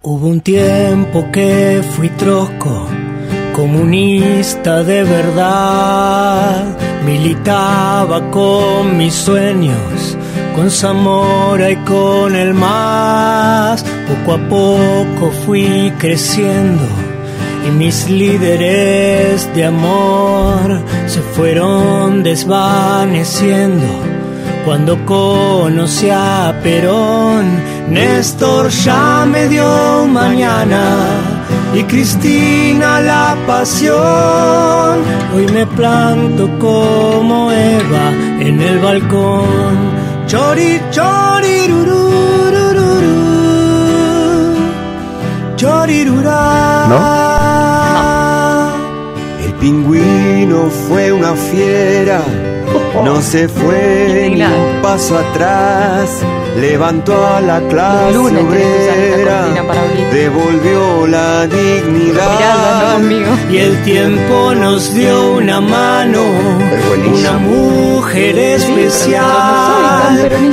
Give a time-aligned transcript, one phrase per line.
[0.00, 2.86] Hubo un tiempo que fui trosco,
[3.52, 10.16] comunista de verdad, militaba con mis sueños,
[10.54, 13.84] con Zamora y con el más.
[14.06, 16.86] Poco a poco fui creciendo
[17.66, 24.17] y mis líderes de amor se fueron desvaneciendo.
[24.68, 27.46] Cuando conocí a Perón,
[27.88, 30.82] Néstor ya me dio mañana
[31.74, 34.98] y Cristina la pasión.
[35.34, 39.78] Hoy me planto como Eva en el balcón.
[40.26, 41.72] Chori, chori,
[45.56, 46.36] Chorirurá.
[49.46, 52.20] El pingüino fue una fiera,
[53.04, 56.10] no se fue ni un paso atrás.
[56.60, 60.10] Levantó a la clase Lunes obrera, abrir.
[60.12, 63.00] devolvió la Mirando dignidad.
[63.50, 66.22] Y el tiempo nos dio una mano,
[67.06, 69.22] una mujer no especial.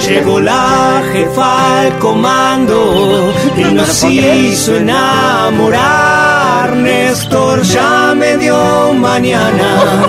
[0.08, 6.25] Llegó la jefa al comando y nos hizo enamorar.
[6.74, 10.06] Néstor ya me dio mañana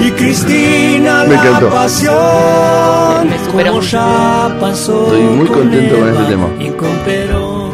[0.00, 1.70] y Cristina Me la encantó.
[1.70, 3.28] pasión.
[3.28, 6.46] Me Como ya pasó Estoy muy con contento con este tema.
[6.58, 7.70] Y con Perón.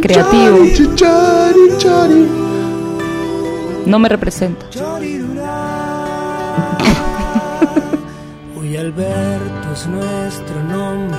[0.00, 0.58] Creativo.
[0.74, 2.28] Chichari, chari.
[3.86, 4.66] No me representa.
[8.58, 11.18] Hoy Alberto es nuestro nombre,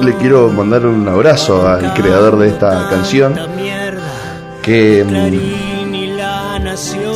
[0.00, 3.38] Le quiero mandar un abrazo al creador de esta canción.
[4.62, 5.12] Que mm,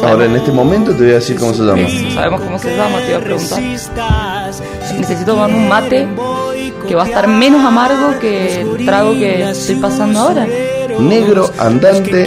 [0.05, 1.89] ahora en este momento te voy a decir cómo se llama.
[2.14, 3.62] Sabemos cómo se llama, te iba a preguntar.
[4.98, 6.09] Necesito tomar un mate
[6.87, 10.47] que va a estar menos amargo que el trago que estoy pasando ahora.
[10.98, 12.27] Negro andante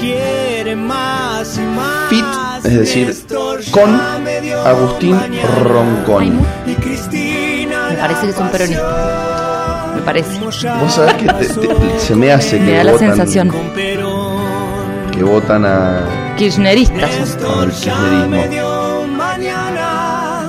[2.10, 2.26] fit,
[2.64, 3.16] es decir,
[3.72, 4.00] con
[4.66, 5.40] Agustín Ay,
[8.00, 8.86] parece que son peronistas.
[9.96, 10.40] Me parece.
[10.40, 10.56] Vos
[10.94, 13.48] sabés que te- te- se me hace Me que da la votan, sensación.
[13.50, 14.40] Con Perón.
[15.12, 16.02] que votan a,
[16.38, 17.10] Kirchneristas
[17.44, 18.44] al kirchnerismo.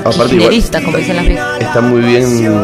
[0.05, 1.61] Aparte igual, como dicen las viejas.
[1.61, 2.55] está muy bien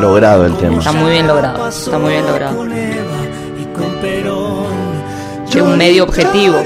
[0.00, 0.78] logrado el tema.
[0.78, 1.68] Está muy bien logrado.
[1.68, 2.64] Está muy bien logrado.
[5.52, 6.56] De un medio objetivo.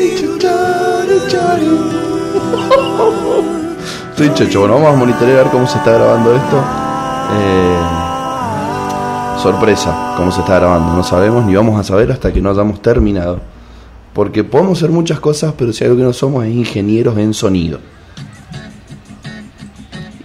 [4.10, 4.60] Estoy chocho.
[4.60, 6.65] Bueno, vamos a monitorear a ver cómo se está grabando esto.
[7.32, 7.78] Eh,
[9.42, 10.92] sorpresa, cómo se está grabando.
[10.94, 13.41] No sabemos ni vamos a saber hasta que no hayamos terminado.
[14.12, 17.78] Porque podemos hacer muchas cosas, pero si algo que no somos es ingenieros en sonido.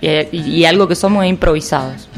[0.01, 2.09] Y, y algo que somos es improvisados.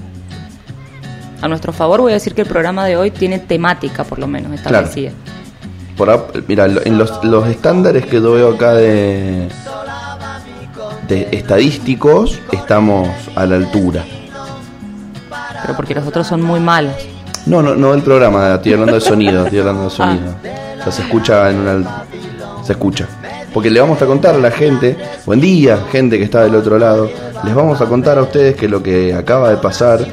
[1.42, 4.28] A nuestro favor voy a decir que el programa de hoy tiene temática, por lo
[4.28, 5.12] menos, establecida.
[5.96, 9.48] Por, ap- mira, en los, los estándares que yo veo acá de,
[11.08, 14.04] de estadísticos, estamos a la altura.
[15.62, 16.94] Pero porque los otros son muy malos.
[17.46, 20.36] No, no, no del programa, estoy hablando de sonido, estoy hablando de sonido.
[20.80, 22.04] O sea, se escucha en una...
[22.64, 23.08] Se escucha.
[23.54, 26.78] Porque le vamos a contar a la gente, buen día, gente que está del otro
[26.78, 27.10] lado,
[27.44, 30.06] les vamos a contar a ustedes que lo que acaba de pasar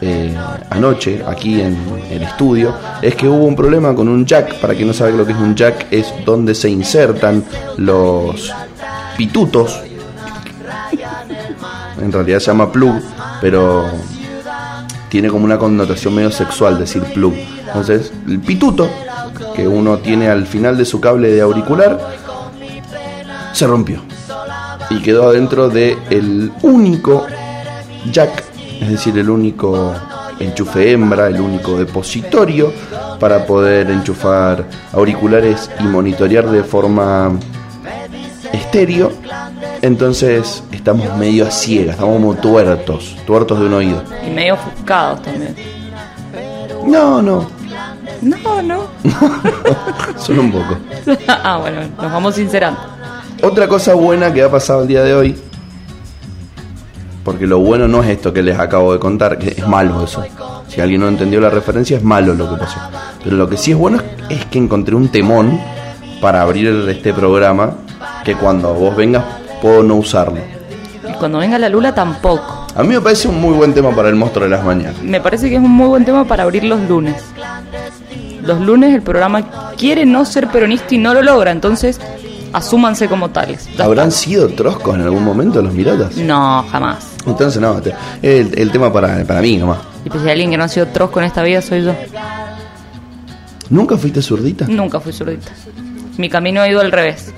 [0.00, 0.34] eh,
[0.70, 1.76] anoche aquí en
[2.10, 4.58] el estudio es que hubo un problema con un jack.
[4.60, 7.44] Para quien no sabe lo que es un jack, es donde se insertan
[7.76, 8.52] los
[9.16, 9.80] pitutos.
[12.00, 12.94] En realidad se llama plug,
[13.42, 13.84] pero
[15.10, 17.34] tiene como una connotación medio sexual decir plug.
[17.66, 18.88] Entonces, el pituto
[19.54, 21.98] que uno tiene al final de su cable de auricular
[23.52, 24.02] se rompió
[24.88, 27.26] y quedó adentro de el único
[28.10, 28.44] jack,
[28.80, 29.94] es decir, el único
[30.38, 32.72] enchufe hembra, el único depositorio
[33.18, 37.38] para poder enchufar auriculares y monitorear de forma
[38.52, 39.12] estéreo.
[39.82, 44.02] Entonces estamos medio a ciegas, estamos como tuertos, tuertos de un oído.
[44.26, 45.56] Y medio ofuscados también.
[46.86, 47.46] No, no,
[48.20, 48.82] No, no.
[50.18, 50.76] solo un poco.
[51.28, 52.78] ah, bueno, nos vamos sincerando.
[53.42, 55.38] Otra cosa buena que ha pasado el día de hoy,
[57.24, 60.22] porque lo bueno no es esto que les acabo de contar, que es malo eso.
[60.68, 62.78] Si alguien no entendió la referencia, es malo lo que pasó.
[63.24, 63.98] Pero lo que sí es bueno
[64.28, 65.58] es, es que encontré un temón
[66.20, 67.76] para abrir este programa,
[68.24, 69.24] que cuando vos vengas
[69.60, 70.38] puedo no usarlo.
[71.08, 72.66] Y cuando venga la Lula tampoco.
[72.74, 75.02] A mí me parece un muy buen tema para el monstruo de las mañanas.
[75.02, 77.16] Me parece que es un muy buen tema para abrir los lunes.
[78.42, 82.00] Los lunes el programa quiere no ser peronista y no lo logra, entonces
[82.52, 83.68] asúmanse como tales.
[83.76, 86.16] Ya ¿Habrán sido troscos en algún momento los miratas?
[86.16, 87.16] No, jamás.
[87.26, 87.80] Entonces no,
[88.22, 89.78] el, el tema para, para mí nomás.
[90.04, 91.94] Y pues si hay alguien que no ha sido trosco en esta vida soy yo.
[93.68, 94.66] ¿Nunca fuiste zurdita?
[94.68, 95.52] Nunca fui zurdita.
[96.16, 97.32] Mi camino ha ido al revés.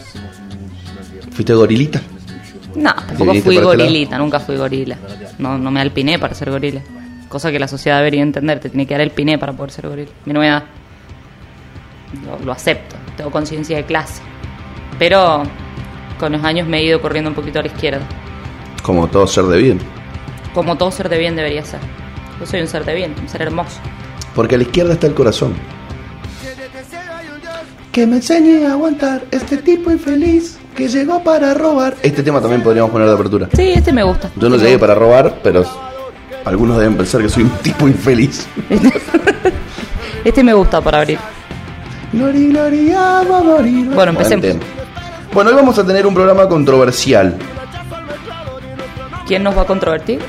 [1.33, 2.01] ¿Fuiste gorilita?
[2.75, 4.97] No, tampoco fui este gorilita, nunca fui gorila.
[5.39, 6.81] No, no me alpiné para ser gorila.
[7.29, 9.89] Cosa que la sociedad debería entender, te tiene que dar el piné para poder ser
[9.89, 10.11] gorila.
[10.25, 10.65] Mi novedad.
[12.27, 14.23] Lo, lo acepto, tengo conciencia de clase.
[14.99, 15.43] Pero
[16.19, 18.07] con los años me he ido corriendo un poquito a la izquierda.
[18.83, 19.79] Como todo ser de bien.
[20.55, 21.81] Como todo ser de bien debería ser.
[22.39, 23.79] Yo soy un ser de bien, un ser hermoso.
[24.35, 25.55] Porque a la izquierda está el corazón.
[27.93, 31.97] Que me enseñe a aguantar este tipo infeliz que llegó para robar.
[32.03, 33.49] Este tema también podríamos poner de apertura.
[33.55, 34.31] Sí, este me gusta.
[34.37, 35.65] Yo no Este llegué para robar, pero
[36.45, 38.47] algunos deben pensar que soy un tipo infeliz.
[40.25, 41.19] Este me gusta para abrir.
[42.13, 44.47] Bueno, empecemos.
[44.47, 44.61] Buen.
[45.33, 47.37] Bueno, hoy vamos a tener un programa controversial.
[49.27, 50.21] ¿Quién nos va a controvertir?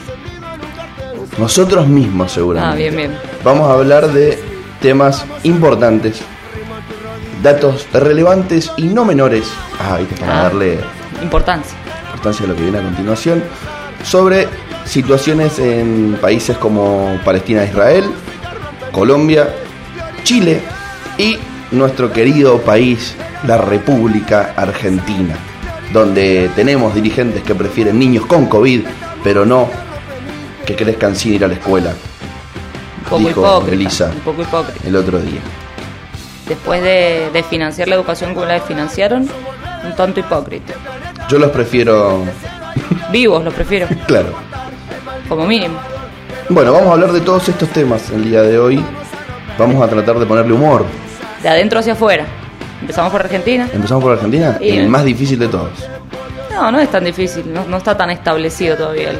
[1.38, 2.74] Nosotros mismos, seguramente.
[2.74, 3.12] Ah, bien, bien.
[3.44, 4.40] Vamos a hablar de
[4.82, 6.22] temas importantes,
[7.44, 9.44] datos relevantes y no menores.
[9.80, 10.44] Ah, para Ah.
[10.44, 10.80] darle
[11.22, 11.76] Importancia.
[12.08, 13.44] importancia a lo que viene a continuación.
[14.04, 14.48] Sobre
[14.86, 18.06] situaciones en países como Palestina, Israel,
[18.92, 19.54] Colombia,
[20.24, 20.62] Chile
[21.18, 21.38] y
[21.72, 23.16] nuestro querido país,
[23.48, 25.36] la República Argentina,
[25.92, 28.82] donde tenemos dirigentes que prefieren niños con COVID,
[29.24, 29.70] pero no
[30.66, 31.90] que crezcan sin ir a la escuela.
[31.90, 33.74] Un poco Dijo hipócrita.
[33.76, 34.06] Elisa.
[34.14, 34.88] Un poco hipócrita.
[34.88, 35.42] El otro día.
[36.54, 39.28] Después de, de financiar la educación como la financiaron,
[39.84, 40.74] un tanto hipócrita.
[41.28, 42.24] Yo los prefiero,
[43.12, 44.34] Vivos, los prefiero, claro.
[45.28, 45.80] como mínimo.
[46.50, 48.86] Bueno, vamos a hablar de todos estos temas el día de hoy.
[49.58, 50.86] Vamos a tratar de ponerle humor.
[51.42, 52.26] De adentro hacia afuera.
[52.82, 53.68] Empezamos por Argentina.
[53.74, 55.72] Empezamos por Argentina, Y- el más difícil de todos.
[56.52, 59.18] No, no es tan difícil, no, no está tan establecido todavía el,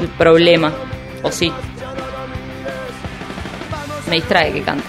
[0.00, 0.70] el problema.
[1.24, 1.52] ¿O sí?
[4.08, 4.86] Me distrae que cantes.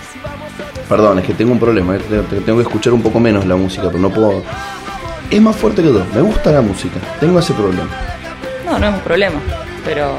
[0.89, 1.95] Perdón, es que tengo un problema.
[1.95, 4.43] eh, te- te- Tengo que escuchar un poco menos la música, pero no puedo.
[5.29, 6.03] Es más fuerte que todo.
[6.15, 6.95] Me gusta la música.
[7.19, 7.87] Tengo ese problema.
[8.65, 9.39] No, no es un problema,
[9.85, 10.13] pero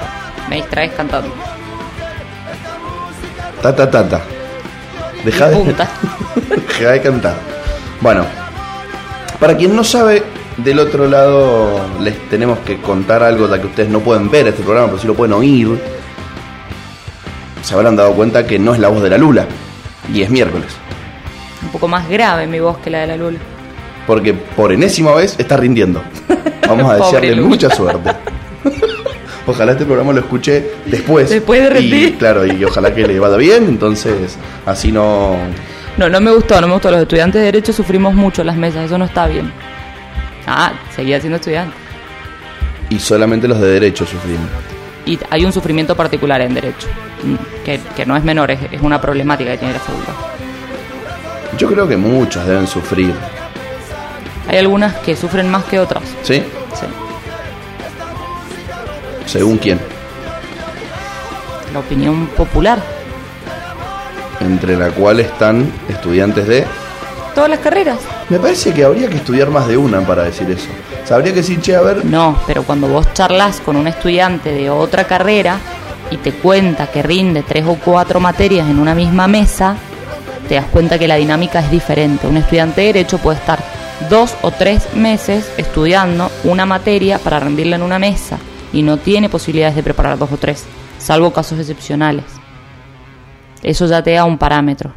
[0.49, 1.31] me distraes cantando.
[3.63, 4.21] Ta ta ta ta.
[5.25, 5.57] Deja de,
[6.69, 7.35] deja de cantar.
[8.01, 8.25] Bueno,
[9.39, 10.23] para quien no sabe,
[10.57, 14.63] del otro lado les tenemos que contar algo ya que ustedes no pueden ver este
[14.63, 15.79] programa, pero sí lo pueden oír.
[17.63, 19.47] Se habrán dado cuenta que no es la voz de la Lula.
[20.13, 20.69] Y es miércoles.
[21.63, 23.39] Un poco más grave mi voz que la de la Lula.
[24.07, 26.03] Porque por enésima vez está rindiendo.
[26.69, 27.49] Vamos a desearle Lula.
[27.49, 28.11] mucha suerte.
[29.47, 31.29] Ojalá este programa lo escuche después.
[31.31, 32.19] Después de Y rendir.
[32.19, 34.37] claro, y ojalá que le vaya bien, entonces
[34.67, 35.37] así no.
[35.97, 36.91] No, no me gustó, no me gustó.
[36.91, 39.51] Los estudiantes de Derecho sufrimos mucho en las mesas, eso no está bien.
[40.47, 41.75] Ah, seguía siendo estudiante.
[42.91, 44.49] Y solamente los de derecho sufrimos.
[45.07, 46.89] Y hay un sufrimiento particular en Derecho,
[47.23, 50.13] mm, que, que no es menor, es, es una problemática que tiene la facultad.
[51.59, 53.15] Yo creo que muchos deben sufrir.
[54.49, 56.03] Hay algunas que sufren más que otras.
[56.23, 56.43] ¿Sí?
[56.75, 56.87] Sí.
[59.27, 59.79] Según quién.
[61.73, 62.81] La opinión popular.
[64.41, 66.67] Entre la cual están estudiantes de.
[67.35, 67.99] Todas las carreras.
[68.31, 70.69] Me parece que habría que estudiar más de una para decir eso.
[71.03, 72.05] O sea, habría que decir, che, a ver.
[72.05, 75.59] No, pero cuando vos charlas con un estudiante de otra carrera
[76.13, 79.77] y te cuenta que rinde tres o cuatro materias en una misma mesa,
[80.49, 82.29] te das cuenta que la dinámica es diferente.
[82.29, 83.59] Un estudiante de derecho puede estar
[84.09, 88.39] dos o tres meses estudiando una materia para rendirla en una mesa
[88.73, 90.67] y no tiene posibilidades de preparar dos o tres,
[90.99, 92.25] salvo casos excepcionales.
[93.61, 94.93] Eso ya te da un parámetro.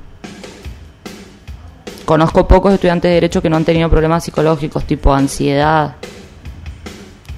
[2.05, 5.95] Conozco pocos estudiantes de derecho que no han tenido problemas psicológicos tipo ansiedad,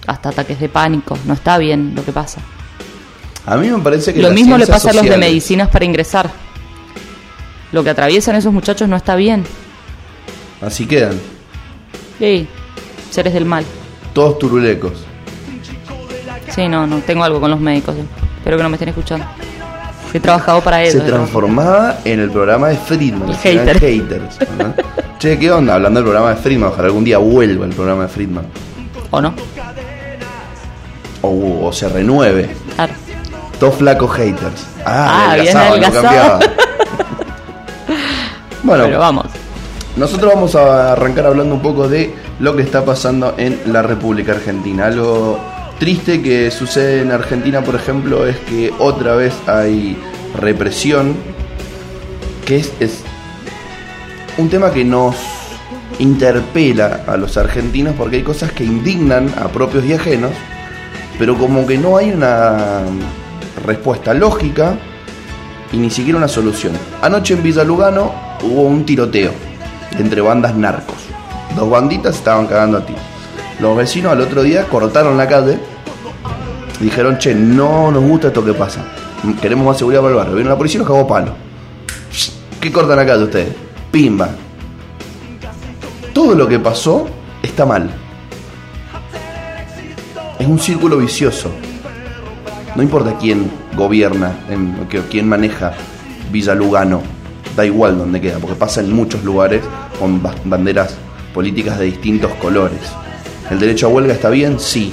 [0.08, 1.18] hasta ataques de pánico.
[1.26, 2.42] No está bien lo que pasa.
[3.46, 6.30] A mí me parece que Lo mismo le pasa a los de medicinas para ingresar.
[7.72, 9.44] Lo que atraviesan esos muchachos no está bien.
[10.62, 11.20] Así quedan.
[12.18, 12.48] Sí,
[13.12, 13.66] seres del mal.
[14.14, 14.94] Todos turulecos.
[16.50, 17.96] Sí, no, no, tengo algo con los médicos.
[17.98, 18.06] eh.
[18.38, 19.26] Espero que no me estén escuchando.
[20.16, 20.94] He trabajado para ellos.
[20.94, 23.30] se transformaba en el programa de Friedman.
[23.30, 23.80] El hater.
[23.80, 24.38] haters.
[24.58, 24.74] ¿no?
[25.20, 25.76] che, ¿qué onda?
[25.76, 28.46] Hablando del programa de Friedman, ojalá algún día vuelva el programa de Friedman.
[29.12, 29.34] ¿O no?
[31.22, 32.50] O, o se renueve.
[32.76, 32.94] Claro.
[33.60, 34.66] Dos flacos haters.
[34.86, 36.42] Ah, Ah, bien adelgazaba, no
[38.64, 39.26] bueno, Pero vamos.
[39.98, 44.32] nosotros vamos a arrancar hablando un poco de lo que está pasando en la República
[44.32, 44.86] Argentina.
[44.86, 45.40] Algo
[45.79, 49.98] triste que sucede en Argentina, por ejemplo, es que otra vez hay
[50.36, 51.15] represión,
[52.46, 53.03] que es, es
[54.38, 55.15] un tema que nos
[56.00, 60.32] interpela a los argentinos porque hay cosas que indignan a propios y ajenos,
[61.17, 62.82] pero como que no hay una
[63.65, 64.77] respuesta lógica
[65.72, 66.74] y ni siquiera una solución.
[67.01, 68.13] Anoche en Villa Lugano
[68.44, 69.32] hubo un tiroteo
[69.98, 70.98] entre bandas narcos.
[71.55, 72.94] Dos banditas estaban cagando a ti.
[73.60, 75.58] Los vecinos al otro día cortaron la calle
[76.80, 78.82] dijeron, che, no nos gusta esto que pasa.
[79.42, 80.36] Queremos más seguridad para el barrio.
[80.36, 81.34] Vino la policía y nos cagó palo.
[82.60, 83.56] ¿Qué cortan la calle ustedes?
[83.92, 84.30] Pimba.
[86.14, 87.08] Todo lo que pasó
[87.42, 87.90] está mal.
[90.38, 91.50] Es un círculo vicioso.
[92.76, 95.74] No importa quién gobierna, en, quién maneja
[96.32, 97.02] Villa Lugano,
[97.56, 99.62] da igual donde queda, porque pasa en muchos lugares
[99.98, 100.96] con ba- banderas
[101.34, 102.82] políticas de distintos colores.
[103.50, 104.60] ¿El derecho a huelga está bien?
[104.60, 104.92] Sí.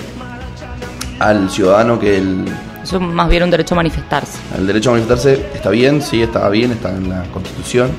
[1.19, 2.45] Al ciudadano que el,
[2.83, 4.39] Eso es más bien un derecho a manifestarse.
[4.59, 7.91] el derecho a manifestarse está bien, sí, está bien, está en la Constitución.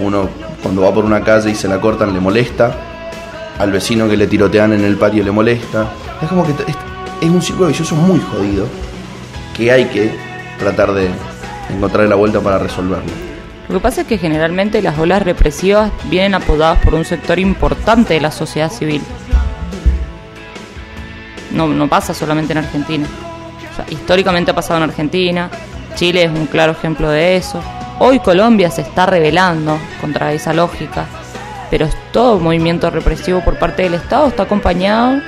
[0.00, 0.28] Uno
[0.62, 2.72] cuando va por una calle y se la cortan le molesta.
[3.58, 5.86] Al vecino que le tirotean en el patio le molesta.
[6.20, 6.76] Es como que es,
[7.20, 8.66] es un círculo vicioso muy jodido
[9.56, 10.10] que hay que
[10.58, 11.08] tratar de
[11.70, 13.10] encontrar la vuelta para resolverlo.
[13.68, 18.14] Lo que pasa es que generalmente las olas represivas vienen apodadas por un sector importante
[18.14, 19.00] de la sociedad civil.
[21.54, 23.06] No, no pasa solamente en Argentina.
[23.72, 25.50] O sea, históricamente ha pasado en Argentina,
[25.94, 27.62] Chile es un claro ejemplo de eso.
[27.98, 31.06] Hoy Colombia se está rebelando contra esa lógica,
[31.70, 35.20] pero todo movimiento represivo por parte del Estado está acompañado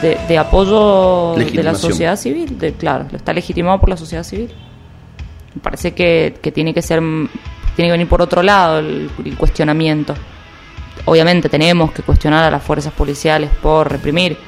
[0.00, 4.52] de, de apoyo de la sociedad civil, de, claro, está legitimado por la sociedad civil.
[5.54, 7.00] Me parece que, que tiene que ser
[7.74, 10.14] tiene que venir por otro lado el, el cuestionamiento.
[11.04, 14.38] Obviamente tenemos que cuestionar a las fuerzas policiales por reprimir,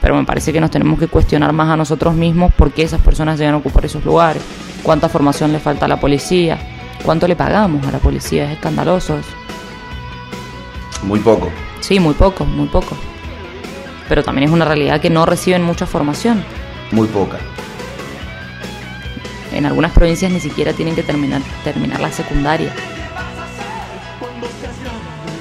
[0.00, 3.00] pero me parece que nos tenemos que cuestionar más a nosotros mismos por qué esas
[3.00, 4.42] personas llegan a ocupar esos lugares,
[4.82, 6.58] cuánta formación le falta a la policía,
[7.04, 9.18] cuánto le pagamos a la policía, es escandaloso.
[9.18, 9.30] eso.
[11.02, 11.50] Muy poco.
[11.80, 12.96] Sí, muy poco, muy poco.
[14.08, 16.44] Pero también es una realidad que no reciben mucha formación.
[16.90, 17.38] Muy poca.
[19.52, 22.72] En algunas provincias ni siquiera tienen que terminar, terminar la secundaria.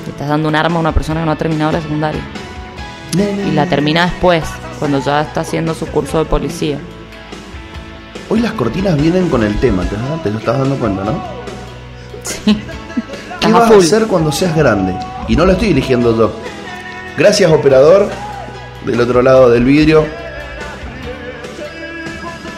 [0.06, 2.22] Le estás dando un arma a una persona que no ha terminado la secundaria.
[3.16, 4.44] Y la termina después,
[4.80, 6.78] cuando ya está haciendo su curso de policía.
[8.30, 11.22] Hoy las cortinas vienen con el tema, ¿te, te lo estás dando cuenta, no?
[12.24, 12.58] Sí.
[13.40, 14.96] ¿Qué a vas a hacer cuando seas grande?
[15.28, 16.32] Y no lo estoy eligiendo yo.
[17.18, 18.10] Gracias, operador,
[18.86, 20.06] del otro lado del vidrio.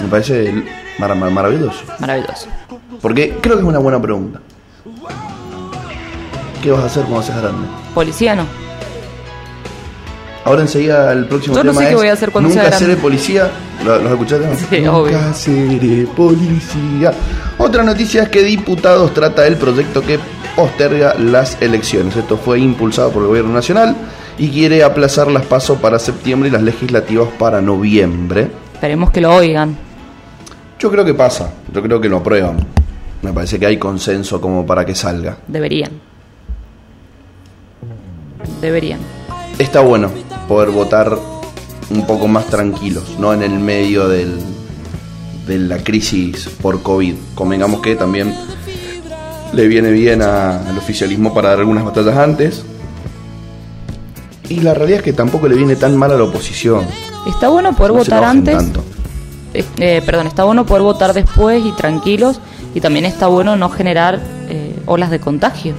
[0.01, 0.53] Me parece
[0.99, 1.81] mar- mar- maravilloso.
[1.99, 2.47] Maravilloso.
[3.01, 4.39] Porque creo que es una buena pregunta.
[6.61, 7.67] ¿Qué vas a hacer cuando seas grande?
[7.93, 8.45] Policía no.
[10.45, 12.61] Ahora enseguida el próximo Yo no tema sé qué es voy a hacer cuando Nunca
[12.61, 12.85] sea grande".
[12.85, 13.51] seré policía.
[13.83, 14.55] ¿Lo- ¿Los escuchaste?
[14.69, 15.33] Sí, Nunca obvio.
[15.33, 17.13] seré policía.
[17.57, 20.19] Otra noticia es que Diputados trata el proyecto que
[20.55, 22.15] posterga las elecciones.
[22.15, 23.95] Esto fue impulsado por el gobierno nacional
[24.37, 28.49] y quiere aplazar las pasos para septiembre y las legislativas para noviembre.
[28.75, 29.75] Esperemos que lo oigan.
[30.77, 32.57] Yo creo que pasa, yo creo que lo aprueban.
[33.23, 35.37] Me parece que hay consenso como para que salga.
[35.47, 35.89] Deberían.
[38.61, 38.99] Deberían.
[39.59, 40.09] Está bueno
[40.47, 41.17] poder votar
[41.89, 44.37] un poco más tranquilos, no en el medio del,
[45.47, 47.15] de la crisis por COVID.
[47.35, 48.33] Convengamos que también
[49.53, 52.63] le viene bien a- al oficialismo para dar algunas batallas antes.
[54.49, 56.85] Y la realidad es que tampoco le viene tan mal a la oposición.
[57.27, 58.55] Está bueno poder No votar antes.
[59.53, 62.39] Eh, eh, perdón, está bueno poder votar después y tranquilos.
[62.75, 64.19] Y también está bueno no generar
[64.49, 65.73] eh, olas de contagio.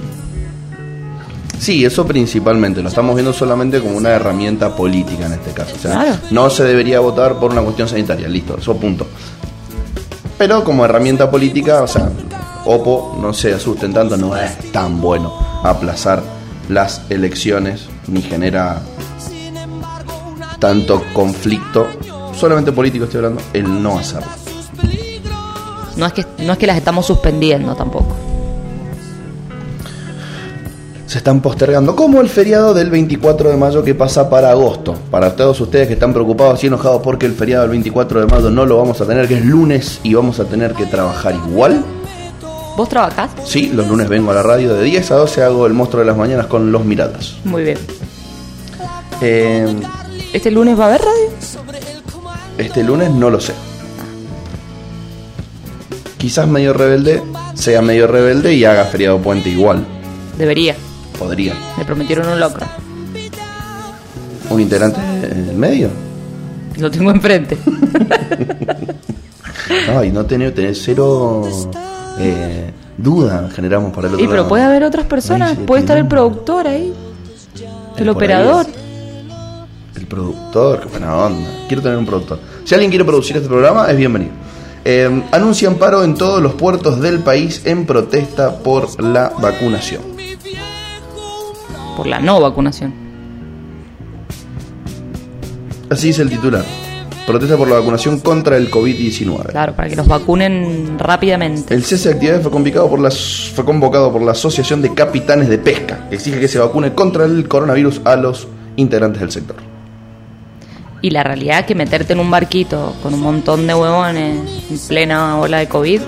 [1.59, 2.81] Sí, eso principalmente.
[2.83, 5.73] Lo estamos viendo solamente como una herramienta política en este caso.
[5.75, 6.15] O sea, Claro.
[6.31, 8.27] no se debería votar por una cuestión sanitaria.
[8.27, 9.07] Listo, eso punto.
[10.37, 12.09] Pero como herramienta política, o sea,
[12.65, 15.33] Opo, no se asusten tanto, no es tan bueno
[15.63, 16.21] aplazar
[16.67, 18.81] las elecciones ni genera
[20.59, 21.87] tanto conflicto,
[22.35, 24.27] solamente político estoy hablando, el no hacerlo.
[25.95, 28.15] No es que, no es que las estamos suspendiendo tampoco.
[31.07, 34.93] Se están postergando, como el feriado del 24 de mayo que pasa para agosto.
[35.09, 38.51] Para todos ustedes que están preocupados y enojados porque el feriado del 24 de mayo
[38.51, 41.81] no lo vamos a tener, que es lunes y vamos a tener que trabajar igual.
[42.75, 43.31] ¿Vos trabajás?
[43.45, 46.07] Sí, los lunes vengo a la radio de 10 a 12, hago el monstruo de
[46.07, 47.37] las mañanas con los miradas.
[47.45, 47.77] Muy bien.
[49.21, 49.65] Eh,
[50.33, 51.29] ¿Este lunes va a haber radio?
[52.57, 53.53] este lunes no lo sé.
[56.17, 57.23] Quizás medio rebelde,
[57.53, 59.85] sea medio rebelde y haga feriado puente igual.
[60.37, 60.75] Debería.
[61.19, 61.53] Podría.
[61.77, 62.65] Me prometieron un locro.
[64.49, 65.89] ¿Un integrante en el medio?
[66.77, 67.57] Lo tengo enfrente.
[69.97, 71.43] Ay, no tener, tener cero
[72.19, 74.49] eh, duda generamos para el otro Y pero lado.
[74.49, 75.51] puede haber otras personas.
[75.51, 76.93] Ay, sí, puede estar el productor ahí.
[77.97, 78.65] El operador.
[79.95, 81.49] El productor, qué buena onda.
[81.67, 82.39] Quiero tener un productor.
[82.63, 84.31] Si alguien quiere producir este programa, es bienvenido.
[84.85, 90.06] Eh, anuncian paro en todos los puertos del país en protesta por la vacunación.
[91.97, 92.93] Por la no vacunación.
[95.89, 96.63] Así es el titular.
[97.25, 99.47] Protesta por la vacunación contra el COVID-19.
[99.47, 101.73] Claro, para que los vacunen rápidamente.
[101.73, 105.49] El cese de actividades fue convocado, por la, fue convocado por la Asociación de Capitanes
[105.49, 109.57] de Pesca, que exige que se vacune contra el coronavirus a los integrantes del sector.
[111.01, 114.39] Y la realidad es que meterte en un barquito con un montón de huevones
[114.69, 116.01] en plena ola de COVID,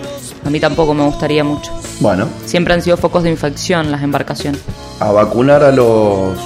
[0.46, 1.72] a mí tampoco me gustaría mucho.
[2.00, 4.62] Bueno, Siempre han sido focos de infección las embarcaciones.
[5.00, 6.38] A vacunar a los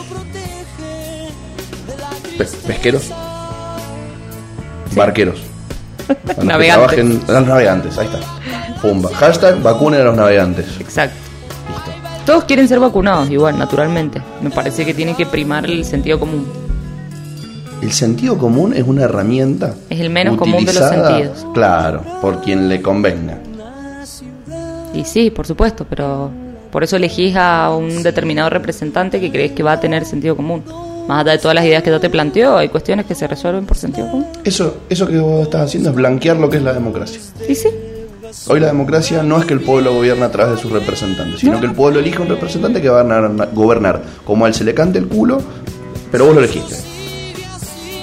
[2.38, 3.10] pe- pesqueros,
[4.96, 5.40] barqueros,
[6.10, 6.88] a los que Navegantes.
[6.98, 8.20] trabajen- a los navegantes, ahí está.
[8.82, 9.10] Pumba.
[9.16, 10.66] Hashtag vacunen a los navegantes.
[10.80, 11.16] Exacto.
[11.70, 11.92] Listo.
[12.26, 14.22] Todos quieren ser vacunados, igual, naturalmente.
[14.42, 16.46] Me parece que tiene que primar el sentido común.
[17.82, 19.74] El sentido común es una herramienta.
[19.90, 21.46] Es el menos común de los sentidos.
[21.54, 23.38] Claro, por quien le convenga.
[24.94, 26.30] Y sí, por supuesto, pero
[26.74, 30.64] por eso elegís a un determinado representante que crees que va a tener sentido común.
[31.08, 33.66] Más allá de todas las ideas que yo te planteo, hay cuestiones que se resuelven
[33.68, 34.26] por sentido común.
[34.44, 37.20] Eso, eso que vos estás haciendo es blanquear lo que es la democracia.
[37.46, 37.68] Sí, sí.
[38.48, 41.54] Hoy la democracia no es que el pueblo gobierna a través de sus representantes, sino
[41.54, 41.60] No.
[41.60, 44.64] que el pueblo elige un representante que va a gobernar, gobernar como a él se
[44.64, 45.40] le cante el culo,
[46.12, 46.76] pero vos lo elegiste.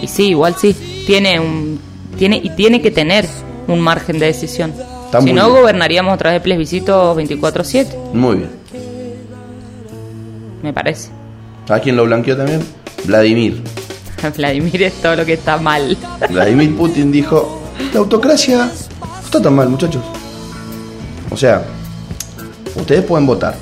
[0.02, 0.76] Y sí, igual sí.
[1.06, 1.80] Tiene un
[2.16, 3.26] tiene y tiene que tener
[3.66, 4.72] un margen de decisión.
[5.06, 5.60] Está si no, bien.
[5.60, 8.50] gobernaríamos a través de plebiscitos 24-7, Muy bien.
[10.62, 11.10] Me parece.
[11.66, 12.60] ¿Sabes quién lo blanqueó también?
[13.04, 13.62] Vladimir.
[14.36, 15.96] Vladimir es todo lo que está mal.
[16.28, 17.62] Vladimir Putin dijo,
[17.92, 20.02] la autocracia no está tan mal, muchachos.
[21.30, 21.62] O sea,
[22.74, 23.54] ustedes pueden votar.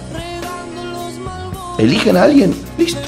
[1.79, 3.01] Eligen a alguien, listo.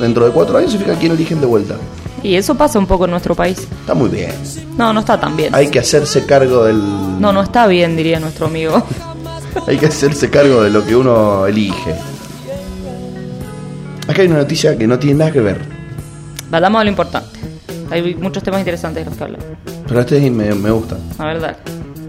[0.00, 1.76] Dentro de cuatro años se fija quién eligen de vuelta.
[2.22, 3.66] Y eso pasa un poco en nuestro país.
[3.80, 4.32] Está muy bien.
[4.76, 5.54] No, no está tan bien.
[5.54, 6.78] Hay que hacerse cargo del...
[7.20, 8.82] No, no está bien, diría nuestro amigo.
[9.66, 11.94] Hay que hacerse cargo de lo que uno elige.
[14.08, 15.60] Acá hay una noticia que no tiene nada que ver.
[16.50, 17.38] Vayamos a lo importante.
[17.90, 19.40] Hay muchos temas interesantes de los que hablar.
[19.86, 20.96] Pero este me, me gusta.
[21.18, 21.56] La verdad.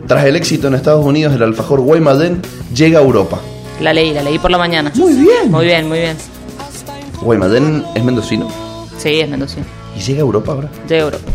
[0.07, 2.41] Tras el éxito en Estados Unidos, el alfajor Guaymallén
[2.73, 3.39] llega a Europa.
[3.81, 4.91] La leí, la leí por la mañana.
[4.95, 5.51] Muy bien.
[5.51, 6.17] Muy bien, muy bien.
[7.21, 8.47] Guaymallén es mendocino
[8.97, 9.65] Sí, es mendocino.
[9.95, 10.69] y llega a Europa ahora.
[10.88, 11.31] De Europa.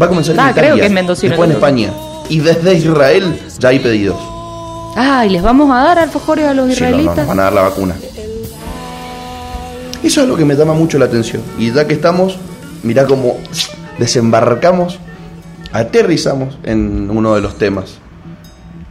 [0.00, 1.56] Va a comenzar en Ah, Italia, creo que es mendocino, después en.
[1.56, 1.90] España.
[2.28, 4.16] Y desde Israel ya hay pedidos.
[4.96, 7.16] Ah, ¿y les vamos a dar alfajores a los Sí, no, no, israelitas?
[7.18, 7.94] nos van a dar la vacuna.
[10.02, 11.42] Eso es lo que me llama mucho la atención.
[11.58, 12.38] Y ya que estamos,
[12.82, 13.38] mirá cómo
[13.98, 15.00] desembarcamos,
[15.72, 17.98] aterrizamos en uno de los temas.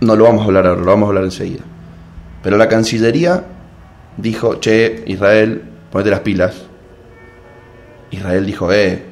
[0.02, 1.64] No lo vamos a hablar ahora, lo vamos a hablar enseguida.
[2.44, 3.44] Pero la Cancillería
[4.18, 6.56] dijo, che, Israel, ponete las pilas.
[8.12, 9.04] Israel dijo, eh,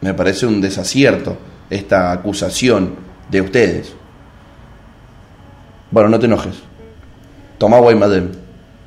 [0.00, 1.36] me parece un desacierto
[1.68, 2.94] esta acusación
[3.30, 3.94] de ustedes.
[5.90, 6.56] Bueno, no te enojes.
[7.58, 8.39] Toma Guaymallén.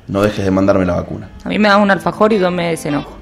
[0.06, 1.30] No dejes de mandarme la vacuna.
[1.44, 3.16] A mí me dan un alfajor y yo me desenojo.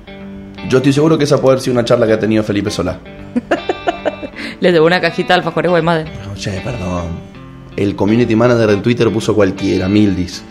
[0.68, 2.98] Yo estoy seguro que esa puede haber sido una charla que ha tenido Felipe Solá.
[4.60, 6.06] Les debo una cajita de alfajores Guaymallén.
[6.06, 7.32] Pero, che, perdón.
[7.76, 10.44] El community manager en Twitter puso cualquiera, Mildis.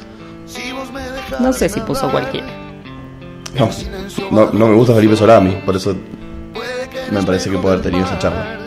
[1.39, 2.47] No sé si puso cualquiera.
[3.57, 3.69] No,
[4.31, 5.95] no, no me gusta Felipe Solá a mí, por eso
[7.11, 8.57] me parece que puede haber tenido esa charla.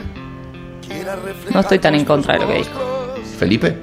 [1.53, 3.14] No estoy tan en contra de lo que dijo.
[3.38, 3.79] ¿Felipe?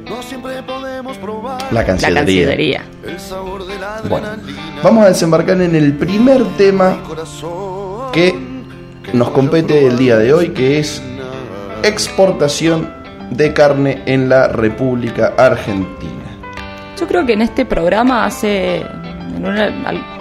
[1.71, 2.45] La La Cancillería.
[2.45, 2.83] Cancillería.
[4.09, 4.27] Bueno,
[4.83, 6.97] vamos a desembarcar en el primer tema
[8.11, 8.35] que
[9.13, 11.01] nos compete el día de hoy, que es
[11.83, 12.93] exportación
[13.31, 16.11] de carne en la República Argentina.
[16.99, 19.69] Yo creo que en este programa hace en una,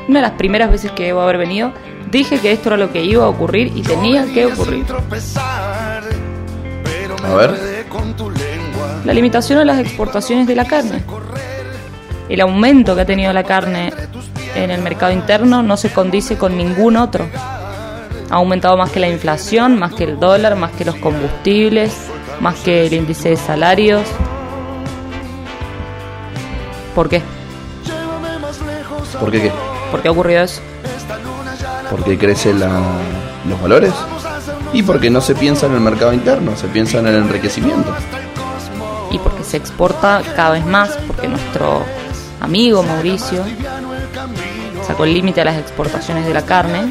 [0.09, 1.73] una de las primeras veces que debo haber venido
[2.11, 4.85] dije que esto era lo que iba a ocurrir y tenía que ocurrir.
[7.25, 7.55] A ver,
[9.05, 11.03] La limitación a las exportaciones de la carne.
[12.31, 13.93] El aumento que ha tenido la carne
[14.55, 17.27] en el mercado interno no se condice con ningún otro.
[18.31, 21.93] Ha aumentado más que la inflación, más que el dólar, más que los combustibles,
[22.41, 24.03] más que el índice de salarios.
[26.95, 27.21] ¿Por qué?
[29.19, 29.53] ¿por qué qué?
[29.91, 30.61] ¿Por qué ha ocurrido eso?
[31.91, 33.93] Porque crecen los valores
[34.73, 37.93] y porque no se piensa en el mercado interno, se piensa en el enriquecimiento.
[39.11, 41.83] y porque se exporta cada vez más, porque nuestro
[42.41, 43.45] amigo Mauricio
[44.87, 46.91] sacó el límite a las exportaciones de la carne,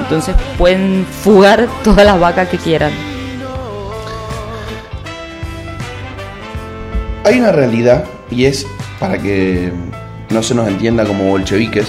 [0.00, 2.92] entonces pueden fugar todas las vacas que quieran.
[7.24, 8.66] Hay una realidad y es
[9.00, 9.72] para que
[10.30, 11.86] no se nos entienda como bolcheviques.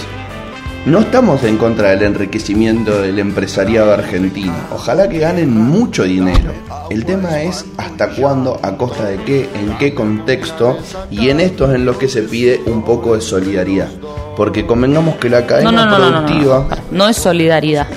[0.86, 4.54] No estamos en contra del enriquecimiento del empresariado argentino.
[4.72, 6.52] Ojalá que ganen mucho dinero.
[6.90, 10.78] El tema es hasta cuándo, a costa de qué, en qué contexto,
[11.10, 13.88] y en esto es en lo que se pide un poco de solidaridad.
[14.36, 16.66] Porque convengamos que la cadena No, no, no, productiva.
[16.92, 16.98] no.
[16.98, 17.88] No es solidaridad.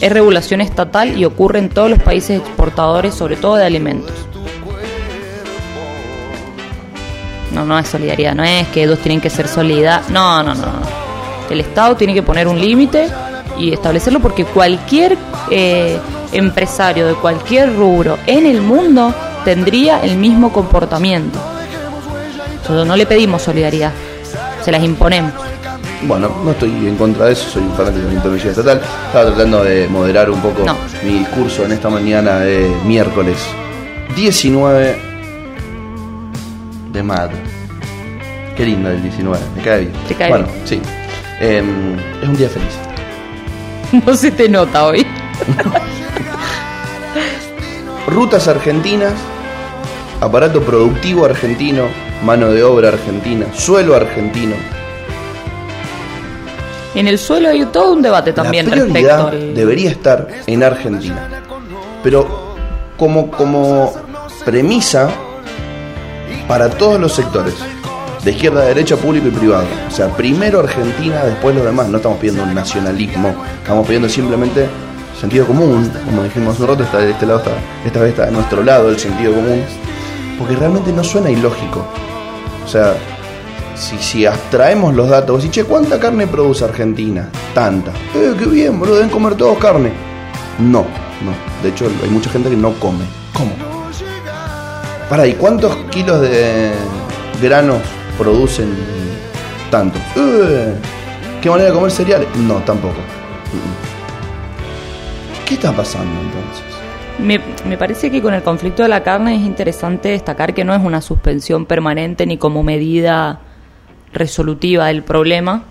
[0.00, 4.12] Es regulación estatal y ocurre en todos los países exportadores, sobre todo de alimentos.
[7.52, 10.08] No, no es solidaridad, no es que dos tienen que ser solidaridad.
[10.08, 11.07] No, no, no, no.
[11.50, 13.08] El Estado tiene que poner un límite
[13.58, 15.16] y establecerlo porque cualquier
[15.50, 15.98] eh,
[16.32, 21.38] empresario de cualquier rubro en el mundo tendría el mismo comportamiento.
[22.62, 23.92] Nosotros no le pedimos solidaridad,
[24.62, 25.32] se las imponemos.
[26.02, 28.80] Bueno, no estoy en contra de eso, soy un fanático de la intervención estatal.
[29.06, 30.76] Estaba tratando de moderar un poco No.
[31.02, 33.36] mi discurso en esta mañana de miércoles
[34.14, 34.96] 19
[36.92, 37.32] de mayo.
[38.56, 39.92] Qué lindo el 19, me cae bien.
[40.06, 40.66] Te cae bueno, bien.
[40.66, 40.80] sí.
[41.40, 42.78] Em, es un día feliz.
[44.04, 45.06] No se te nota hoy.
[48.06, 49.14] Rutas argentinas,
[50.20, 51.84] aparato productivo argentino,
[52.22, 54.54] mano de obra argentina, suelo argentino.
[56.94, 59.54] En el suelo hay todo un debate también la respecto prioridad al...
[59.54, 61.28] debería estar en Argentina.
[62.02, 62.56] Pero
[62.96, 63.92] como, como
[64.44, 65.10] premisa
[66.46, 67.54] para todos los sectores,
[68.24, 69.66] de izquierda a derecha, público y privado.
[69.86, 71.88] O sea, primero Argentina, después los demás.
[71.88, 74.68] No estamos pidiendo un nacionalismo, estamos pidiendo simplemente
[75.18, 75.90] sentido común.
[76.04, 77.52] Como dijimos un rato, está de este lado, está,
[77.84, 79.62] esta vez está de nuestro lado el sentido común.
[80.38, 81.84] Porque realmente no suena ilógico.
[82.64, 82.94] O sea,
[83.74, 87.28] si, si abstraemos los datos, vos decís, che, ¿cuánta carne produce Argentina?
[87.54, 87.92] Tanta.
[88.14, 89.92] Eh, qué bien, boludo, deben comer todos carne.
[90.58, 90.82] No,
[91.24, 91.62] no.
[91.62, 93.04] De hecho, hay mucha gente que no come.
[93.32, 93.52] ¿Cómo?
[95.08, 96.72] Para, ¿y cuántos kilos de
[97.40, 97.78] granos
[98.18, 98.68] producen
[99.70, 100.02] tantos?
[100.16, 100.74] Eh,
[101.40, 102.28] ¿Qué manera de comer cereales?
[102.36, 102.96] No, tampoco.
[105.46, 106.64] ¿Qué está pasando entonces?
[107.18, 110.74] Me, me parece que con el conflicto de la carne es interesante destacar que no
[110.74, 113.40] es una suspensión permanente ni como medida
[114.12, 115.64] resolutiva del problema,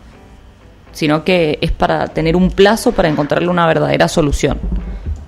[0.92, 4.58] sino que es para tener un plazo para encontrarle una verdadera solución.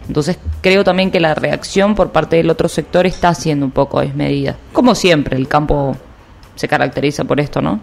[0.07, 4.01] Entonces creo también que la reacción por parte del otro sector está siendo un poco
[4.01, 4.55] desmedida.
[4.73, 5.95] Como siempre, el campo
[6.59, 7.79] se caracteriza por esto, ¿no?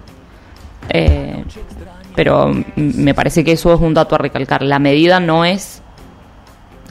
[0.91, 1.43] Eh,
[2.15, 4.61] pero me parece que eso es un dato a recalcar.
[4.63, 5.81] La medida no es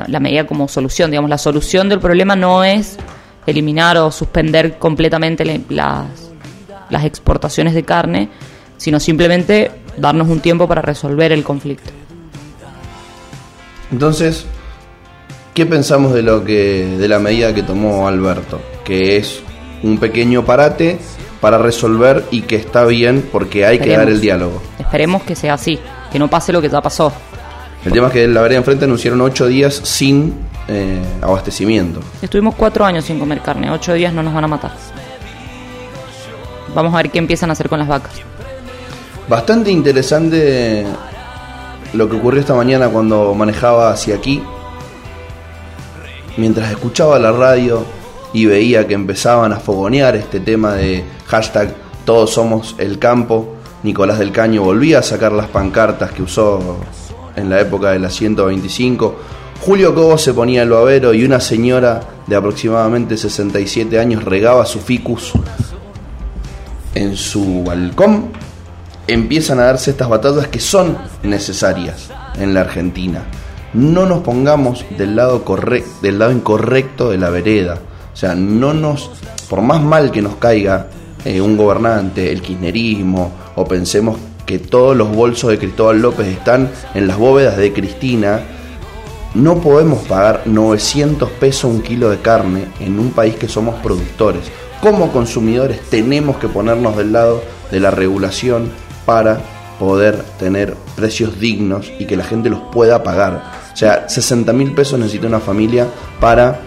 [0.07, 2.97] la medida como solución, digamos, la solución del problema no es
[3.45, 6.07] eliminar o suspender completamente le- las,
[6.89, 8.29] las exportaciones de carne,
[8.77, 11.91] sino simplemente darnos un tiempo para resolver el conflicto.
[13.91, 14.45] Entonces,
[15.53, 18.59] ¿qué pensamos de lo que de la medida que tomó Alberto?
[18.83, 19.39] Que es
[19.83, 20.97] un pequeño parate
[21.41, 24.61] para resolver y que está bien porque hay que dar el diálogo.
[24.79, 25.79] Esperemos que sea así,
[26.11, 27.11] que no pase lo que ya pasó.
[27.83, 30.33] El tema es que en la vereda enfrente anunciaron ocho días sin
[30.67, 31.99] eh, abastecimiento.
[32.21, 34.71] Estuvimos cuatro años sin comer carne, ocho días no nos van a matar.
[36.73, 38.13] Vamos a ver qué empiezan a hacer con las vacas.
[39.27, 40.85] Bastante interesante
[41.93, 44.41] lo que ocurrió esta mañana cuando manejaba hacia aquí.
[46.37, 47.85] Mientras escuchaba la radio
[48.35, 51.73] y veía que empezaban a fogonear este tema de hashtag
[52.05, 56.77] todos somos el campo, Nicolás del Caño volvía a sacar las pancartas que usó
[57.35, 59.15] en la época de la 125.
[59.61, 64.79] Julio Cobo se ponía el babero y una señora de aproximadamente 67 años regaba su
[64.79, 65.31] ficus
[66.93, 68.29] en su balcón
[69.07, 73.23] empiezan a darse estas batallas que son necesarias en la Argentina.
[73.73, 77.77] No nos pongamos del lado, corre- del lado incorrecto de la vereda.
[78.15, 79.11] O sea, no nos,
[79.49, 80.87] por más mal que nos caiga
[81.25, 86.71] eh, un gobernante, el kirchnerismo, o pensemos que todos los bolsos de Cristóbal López están
[86.93, 88.39] en las bóvedas de Cristina,
[89.33, 94.43] no podemos pagar 900 pesos un kilo de carne en un país que somos productores.
[94.79, 98.71] Como consumidores tenemos que ponernos del lado de la regulación
[99.05, 99.41] para
[99.77, 103.43] poder tener precios dignos y que la gente los pueda pagar.
[103.73, 105.87] O sea, 60 mil pesos necesita una familia
[106.21, 106.61] para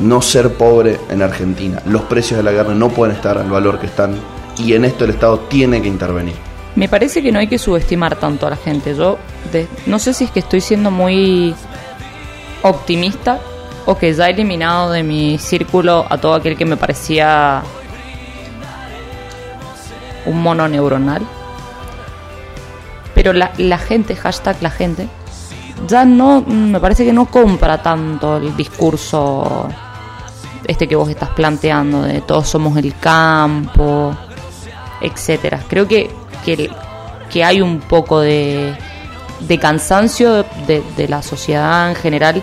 [0.00, 1.80] no ser pobre en Argentina.
[1.86, 4.16] Los precios de la carne no pueden estar al valor que están
[4.58, 6.34] y en esto el Estado tiene que intervenir.
[6.76, 8.94] Me parece que no hay que subestimar tanto a la gente.
[8.96, 9.18] Yo
[9.52, 11.54] de- no sé si es que estoy siendo muy
[12.62, 13.38] optimista
[13.86, 17.62] o que ya he eliminado de mi círculo a todo aquel que me parecía
[20.26, 21.22] un mono neuronal.
[23.14, 25.08] Pero la, la gente, hashtag la gente,
[25.86, 29.68] ya no, me parece que no compra tanto el discurso
[30.66, 34.16] este que vos estás planteando de todos somos el campo,
[35.00, 35.60] etcétera.
[35.68, 36.10] Creo que,
[36.44, 38.74] que, hay un poco de,
[39.40, 42.42] de cansancio de, la sociedad en general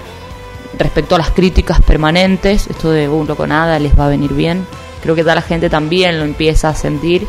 [0.77, 4.33] respecto a las críticas permanentes, esto de un uh, loco nada les va a venir
[4.33, 4.65] bien,
[5.01, 7.27] creo que toda la gente también lo empieza a sentir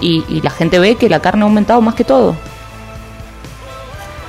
[0.00, 2.36] y la gente ve que la carne ha aumentado más que todo.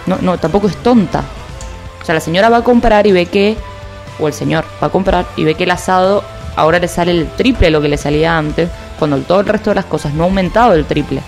[0.05, 1.23] No, no, tampoco es tonta.
[2.01, 3.57] O sea, la señora va a comprar y ve que,
[4.19, 6.23] o el señor va a comprar y ve que el asado
[6.55, 9.71] ahora le sale el triple de lo que le salía antes, cuando todo el resto
[9.71, 11.21] de las cosas no ha aumentado el triple.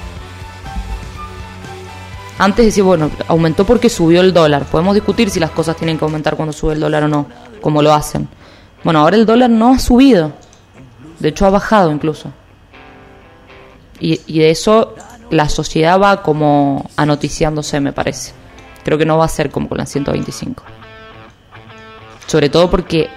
[2.40, 4.66] Antes decía, bueno, aumentó porque subió el dólar.
[4.66, 7.26] Podemos discutir si las cosas tienen que aumentar cuando sube el dólar o no,
[7.62, 8.28] como lo hacen.
[8.84, 10.34] Bueno, ahora el dólar no ha subido.
[11.18, 12.32] De hecho, ha bajado incluso.
[14.00, 14.94] Y, y de eso
[15.32, 18.34] la sociedad va como anoticiándose, me parece.
[18.88, 20.64] Creo que no va a ser como con la 125.
[22.26, 23.10] Sobre todo porque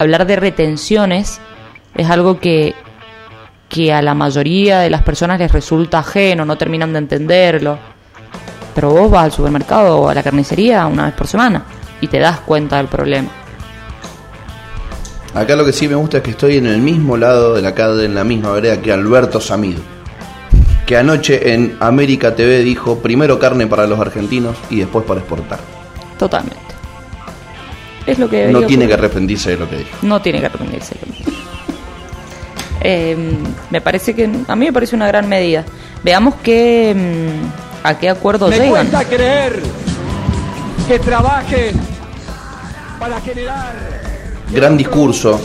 [0.00, 1.40] hablar de retenciones
[1.94, 2.74] es algo que,
[3.68, 7.78] que a la mayoría de las personas les resulta ajeno, no terminan de entenderlo.
[8.74, 11.62] Pero vos vas al supermercado o a la carnicería una vez por semana
[12.00, 13.28] y te das cuenta del problema.
[15.34, 17.70] Acá lo que sí me gusta es que estoy en el mismo lado de la
[18.02, 19.99] en la misma vereda que Alberto Samido.
[20.90, 25.60] Que anoche en América TV dijo primero carne para los argentinos y después para exportar.
[26.18, 26.58] Totalmente.
[28.04, 29.90] Es lo que No tiene que arrepentirse de lo que dijo.
[30.02, 30.96] No tiene que arrepentirse.
[32.80, 33.16] Eh,
[33.70, 35.64] me parece que a mí me parece una gran medida.
[36.02, 38.88] Veamos qué mm, a qué acuerdo Me llegan.
[38.88, 39.62] cuesta creer
[40.88, 41.80] que trabajen
[42.98, 43.74] para generar
[44.52, 45.40] Gran discurso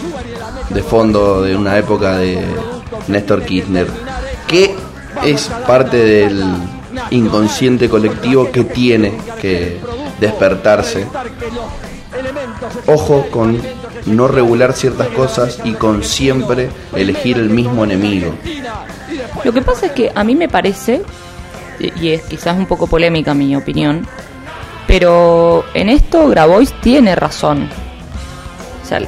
[0.71, 2.43] de fondo de una época de
[3.07, 3.85] Néstor Kirchner,
[4.47, 4.75] que
[5.23, 6.43] es parte del
[7.11, 9.79] inconsciente colectivo que tiene que
[10.19, 11.07] despertarse.
[12.87, 13.61] Ojo con
[14.05, 18.33] no regular ciertas cosas y con siempre elegir el mismo enemigo.
[19.43, 21.03] Lo que pasa es que a mí me parece,
[21.79, 24.07] y es quizás un poco polémica mi opinión,
[24.87, 27.69] pero en esto Grabois tiene razón.
[28.83, 28.99] O sea,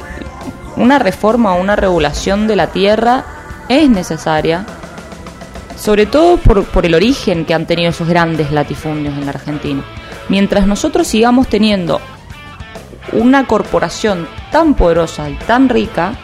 [0.76, 3.24] una reforma o una regulación de la tierra
[3.68, 4.66] es necesaria,
[5.78, 9.82] sobre todo por, por el origen que han tenido esos grandes latifundios en la Argentina.
[10.28, 12.00] Mientras nosotros sigamos teniendo
[13.12, 16.14] una corporación tan poderosa y tan rica,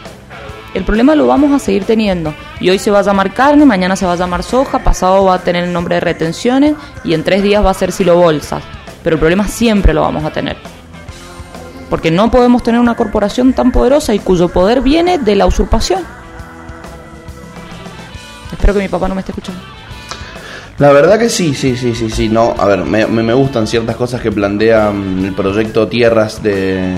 [0.73, 2.33] el problema lo vamos a seguir teniendo.
[2.59, 5.35] Y hoy se va a llamar carne, mañana se va a llamar soja, pasado va
[5.35, 8.61] a tener el nombre de retenciones y en tres días va a ser silo bolsas.
[9.01, 10.57] Pero el problema siempre lo vamos a tener.
[11.89, 16.03] Porque no podemos tener una corporación tan poderosa y cuyo poder viene de la usurpación.
[18.55, 19.61] Espero que mi papá no me esté escuchando.
[20.77, 22.27] La verdad que sí, sí, sí, sí, sí.
[22.27, 26.93] No, a ver, me, gustan ciertas cosas que plantea mm, el proyecto Tierras de,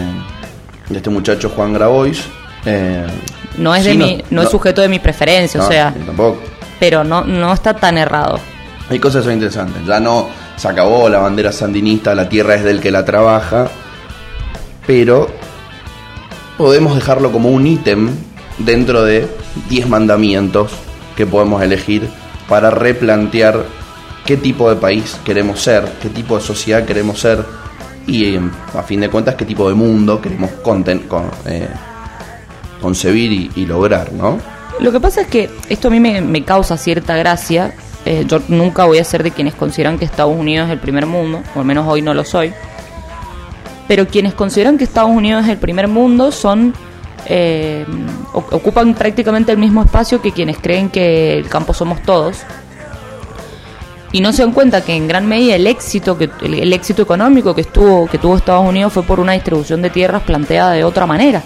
[0.90, 2.24] de este muchacho Juan Grabois.
[2.66, 3.06] Eh,
[3.58, 6.42] No es, sí, de mi, no, es sujeto de mi preferencia, o no, sea, tampoco.
[6.80, 8.40] pero no, no está tan errado.
[8.90, 9.86] Hay cosas que son interesantes.
[9.86, 13.68] Ya no se acabó la bandera sandinista, la tierra es del que la trabaja,
[14.88, 15.28] pero
[16.58, 18.10] podemos dejarlo como un ítem
[18.58, 19.28] dentro de
[19.70, 20.72] 10 mandamientos
[21.18, 22.08] que podemos elegir
[22.48, 23.66] para replantear
[24.26, 27.44] qué tipo de país queremos ser, qué tipo de sociedad queremos ser
[28.06, 28.42] y eh,
[28.74, 30.52] a fin de cuentas qué tipo de mundo queremos
[31.46, 31.68] eh,
[32.82, 34.38] concebir y, lograr, ¿no?
[34.80, 37.74] Lo que pasa es que esto a mí me, me causa cierta gracia.
[38.06, 41.08] Eh, yo nunca voy a ser de quienes consideran que Estados Unidos es el primer
[41.08, 42.54] mundo, o al menos hoy no lo soy.
[43.88, 46.74] Pero quienes consideran que Estados Unidos es el primer mundo son
[47.30, 47.86] eh,
[48.34, 52.38] ocupan prácticamente el mismo espacio que quienes creen que el campo somos todos.
[54.12, 57.02] Y no se dan cuenta que en gran medida el éxito que el, el éxito
[57.02, 60.84] económico que estuvo que tuvo Estados Unidos fue por una distribución de tierras planteada de
[60.84, 61.44] otra manera.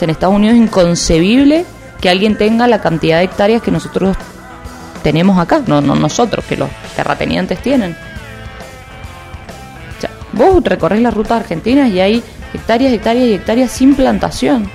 [0.00, 1.64] En Estados Unidos es inconcebible
[2.00, 4.16] que alguien tenga la cantidad de hectáreas que nosotros
[5.02, 7.96] tenemos acá, no, no nosotros, que los terratenientes tienen.
[9.96, 12.22] O sea, vos recorres las rutas argentinas y hay
[12.56, 14.70] hectáreas, hectáreas y hectáreas sin plantación.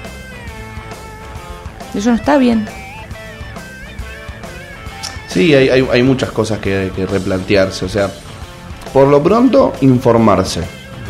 [1.94, 2.66] Eso no está bien.
[5.28, 7.86] Sí, hay, hay, hay muchas cosas que, que replantearse.
[7.86, 8.10] O sea,
[8.94, 10.62] por lo pronto, informarse,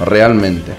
[0.05, 0.73] realmente.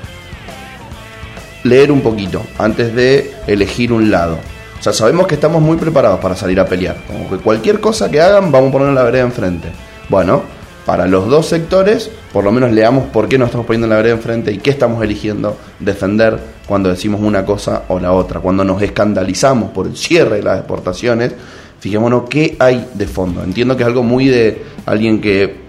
[1.64, 4.38] Leer un poquito antes de elegir un lado.
[4.78, 6.96] O sea, sabemos que estamos muy preparados para salir a pelear.
[7.06, 9.68] Como que cualquier cosa que hagan, vamos a poner la vereda enfrente.
[10.08, 10.42] Bueno,
[10.86, 14.14] para los dos sectores, por lo menos leamos por qué nos estamos poniendo la vereda
[14.14, 18.40] enfrente y qué estamos eligiendo defender cuando decimos una cosa o la otra.
[18.40, 21.32] Cuando nos escandalizamos por el cierre de las exportaciones,
[21.78, 23.42] fijémonos qué hay de fondo.
[23.42, 25.62] Entiendo que es algo muy de alguien que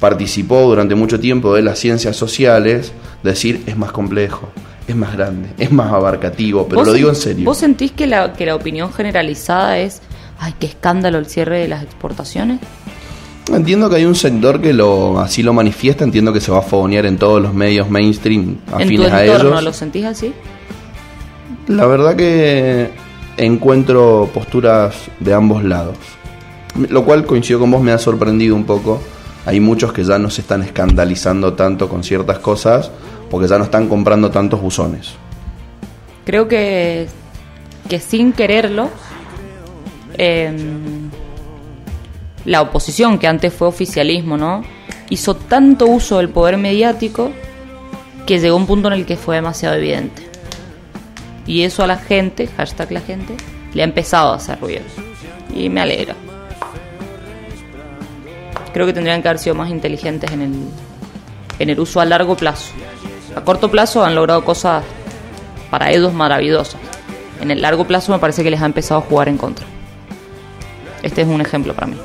[0.00, 2.92] participó durante mucho tiempo de las ciencias sociales,
[3.22, 4.48] decir es más complejo,
[4.86, 7.44] es más grande, es más abarcativo, pero ¿Vos lo digo en serio.
[7.44, 10.02] ¿Vos sentís que la, que la opinión generalizada es,
[10.38, 12.60] ay, qué escándalo el cierre de las exportaciones?
[13.52, 16.62] Entiendo que hay un sector que lo así lo manifiesta, entiendo que se va a
[16.62, 19.62] fogonear en todos los medios mainstream ¿En tu afines a ellos.
[19.62, 20.32] lo sentís así?
[21.68, 22.90] La verdad que
[23.36, 25.96] encuentro posturas de ambos lados.
[26.88, 29.00] Lo cual coincido con vos, me ha sorprendido un poco.
[29.46, 32.90] Hay muchos que ya no se están escandalizando tanto con ciertas cosas
[33.30, 35.14] porque ya no están comprando tantos buzones.
[36.24, 37.06] Creo que,
[37.88, 38.90] que sin quererlo,
[40.18, 40.52] eh,
[42.46, 44.62] la oposición, que antes fue oficialismo, ¿no?
[45.10, 47.32] Hizo tanto uso del poder mediático
[48.24, 50.22] que llegó un punto en el que fue demasiado evidente.
[51.46, 53.36] Y eso a la gente, hashtag la gente,
[53.74, 54.82] le ha empezado a hacer ruido.
[55.54, 56.14] Y me alegra.
[58.72, 60.52] Creo que tendrían que haber sido más inteligentes en el,
[61.58, 62.72] en el uso a largo plazo.
[63.34, 64.84] A corto plazo han logrado cosas
[65.70, 66.80] para ellos maravillosas.
[67.40, 69.66] En el largo plazo me parece que les ha empezado a jugar en contra.
[71.02, 71.96] Este es un ejemplo para mí.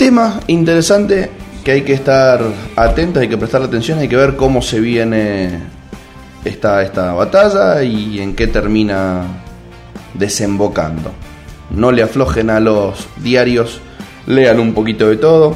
[0.00, 1.30] Tema interesante
[1.62, 2.40] que hay que estar
[2.74, 5.60] atentos, hay que prestarle atención, hay que ver cómo se viene
[6.42, 9.24] esta, esta batalla y en qué termina
[10.14, 11.12] desembocando.
[11.68, 13.82] No le aflojen a los diarios,
[14.26, 15.54] lean un poquito de todo.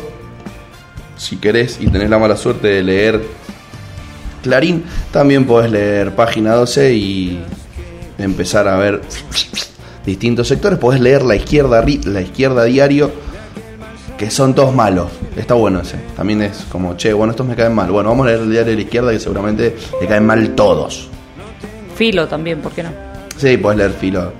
[1.16, 3.22] Si querés y tenés la mala suerte de leer
[4.42, 7.42] Clarín, también podés leer Página 12 y
[8.18, 9.00] empezar a ver
[10.04, 10.78] distintos sectores.
[10.78, 13.23] Podés leer La Izquierda, la izquierda Diario,
[14.18, 15.10] que son todos malos.
[15.36, 15.96] Está bueno ese.
[16.16, 17.90] También es como, che, bueno, estos me caen mal.
[17.90, 21.08] Bueno, vamos a leer el diario de la izquierda que seguramente le caen mal todos.
[21.96, 22.90] Filo también, ¿por qué no?
[23.36, 24.32] Sí, podés leer filo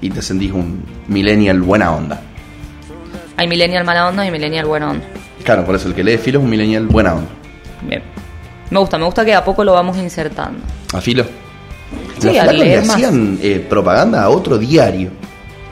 [0.00, 2.20] y te sentís un millennial buena onda.
[3.36, 5.04] Hay millennial mala onda y millennial buena onda.
[5.44, 7.28] Claro, por eso el que lee filo es un millennial buena onda.
[7.82, 8.02] Bien.
[8.70, 10.60] Me gusta, me gusta que a poco lo vamos insertando.
[10.92, 11.24] ¿A filo?
[12.18, 12.90] Sí, Los le más.
[12.90, 15.10] hacían eh, propaganda a otro diario.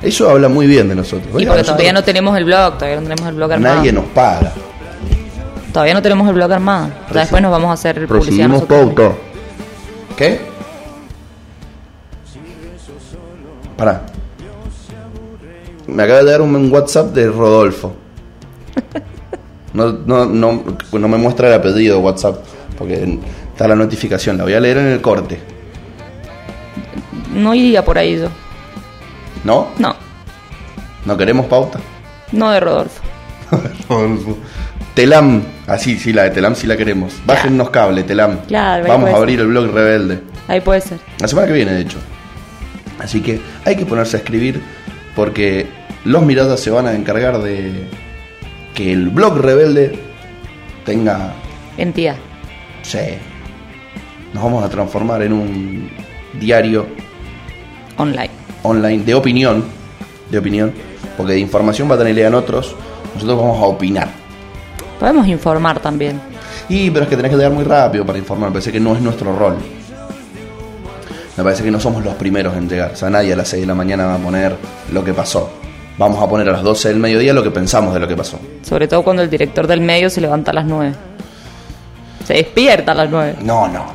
[0.07, 1.27] Eso habla muy bien de nosotros.
[1.29, 3.77] Y porque nosotros- todavía no tenemos el blog, todavía no tenemos el blog armado.
[3.77, 4.53] Nadie nos paga.
[5.73, 6.91] Todavía no tenemos el blog armado.
[7.13, 9.13] Después nos vamos a hacer publicidad pauta.
[10.17, 10.41] ¿Qué?
[13.77, 14.03] Pará.
[15.87, 17.95] Me acaba de dar un, un WhatsApp de Rodolfo.
[19.73, 22.37] No, no, no, no me muestra el apellido de WhatsApp,
[22.79, 23.19] porque
[23.53, 24.39] está la notificación.
[24.39, 25.39] La voy a leer en el corte.
[27.35, 28.29] No iría por ahí yo.
[29.47, 29.69] ¿No?
[29.79, 29.95] No,
[31.05, 31.79] ¿No queremos pauta?
[32.33, 33.01] no de Rodolfo.
[33.89, 34.37] Rodolfo.
[34.95, 37.15] Telam, así, sí, la de Telam sí la queremos.
[37.25, 38.39] Bájennos cable, Telam.
[38.49, 40.21] Claro, Vamos a abrir el blog rebelde.
[40.49, 40.99] Ahí puede ser.
[41.21, 41.99] La semana que viene, de hecho.
[42.99, 44.61] Así que hay que ponerse a escribir
[45.15, 45.69] porque
[46.05, 47.89] los miradas se van a encargar de
[48.75, 49.97] que el blog rebelde
[50.85, 51.35] tenga.
[51.79, 52.17] Entidad.
[52.83, 52.99] Sí.
[54.35, 55.91] Nos vamos a transformar en un
[56.41, 56.89] diario
[57.97, 58.36] Online.
[58.67, 59.65] Online de opinión.
[60.31, 60.73] De opinión.
[61.17, 62.75] Porque de información va a tener lean otros.
[63.15, 64.09] Nosotros vamos a opinar.
[64.99, 66.21] Podemos informar también.
[66.69, 68.51] Y pero es que tenés que llegar muy rápido para informar.
[68.51, 69.57] Me parece que no es nuestro rol.
[71.37, 72.93] Me parece que no somos los primeros en llegar.
[72.93, 74.57] O sea, nadie a las 6 de la mañana va a poner
[74.93, 75.51] lo que pasó.
[75.99, 78.39] Vamos a poner a las 12 del mediodía lo que pensamos de lo que pasó.
[78.63, 80.95] Sobre todo cuando el director del medio se levanta a las 9.
[82.25, 83.37] Se despierta a las 9.
[83.43, 83.87] No, no.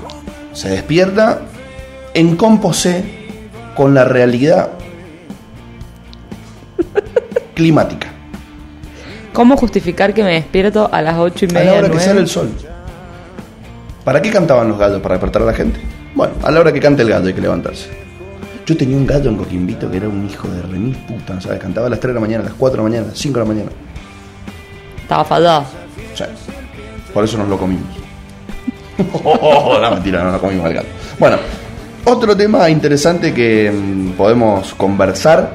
[0.54, 1.42] Se despierta
[2.14, 3.21] en composé
[3.76, 4.70] con la realidad
[7.56, 8.08] climática.
[9.34, 11.72] ¿Cómo justificar que me despierto a las 8 y A media?
[11.72, 12.06] la hora que 9?
[12.06, 12.50] sale el sol.
[14.04, 15.00] ¿Para qué cantaban los gallos?
[15.02, 15.80] ¿Para despertar a la gente?
[16.16, 17.90] Bueno, a la hora que cante el gallo hay que levantarse.
[18.66, 21.60] Yo tenía un gallo en Coquimbito que era un hijo de remil puta, ¿sabes?
[21.60, 23.18] Cantaba a las 3 de la mañana, a las 4 de la mañana, a las
[23.20, 23.72] 5 de la mañana.
[25.02, 25.66] Estaba fallado.
[26.16, 26.28] Sea,
[27.14, 27.86] por eso nos lo comimos.
[29.24, 30.88] Oh, no, mentira, no nos comimos al gato.
[31.20, 31.38] Bueno,
[32.06, 35.54] otro tema interesante que mm, podemos conversar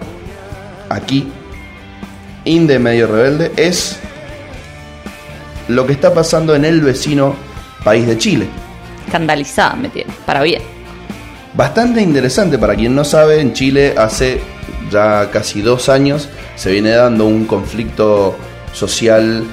[0.89, 1.29] aquí,
[2.45, 3.99] Inde Medio Rebelde, es
[5.69, 7.35] lo que está pasando en el vecino
[7.85, 8.47] país de Chile.
[9.07, 10.13] Escandalizada me tiene.
[10.25, 10.63] Para bien.
[11.55, 14.41] Bastante interesante para quien no sabe, en Chile hace
[14.91, 18.37] ya casi dos años se viene dando un conflicto
[18.73, 19.45] social,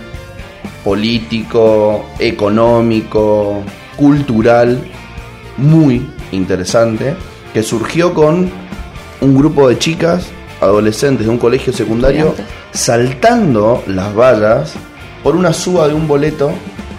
[0.84, 3.64] político, económico,
[3.96, 4.80] cultural
[5.58, 6.06] muy
[6.36, 7.16] interesante
[7.54, 8.50] que surgió con
[9.22, 10.28] un grupo de chicas,
[10.60, 12.36] adolescentes de un colegio secundario,
[12.72, 14.74] saltando las vallas
[15.24, 16.52] por una suba de un boleto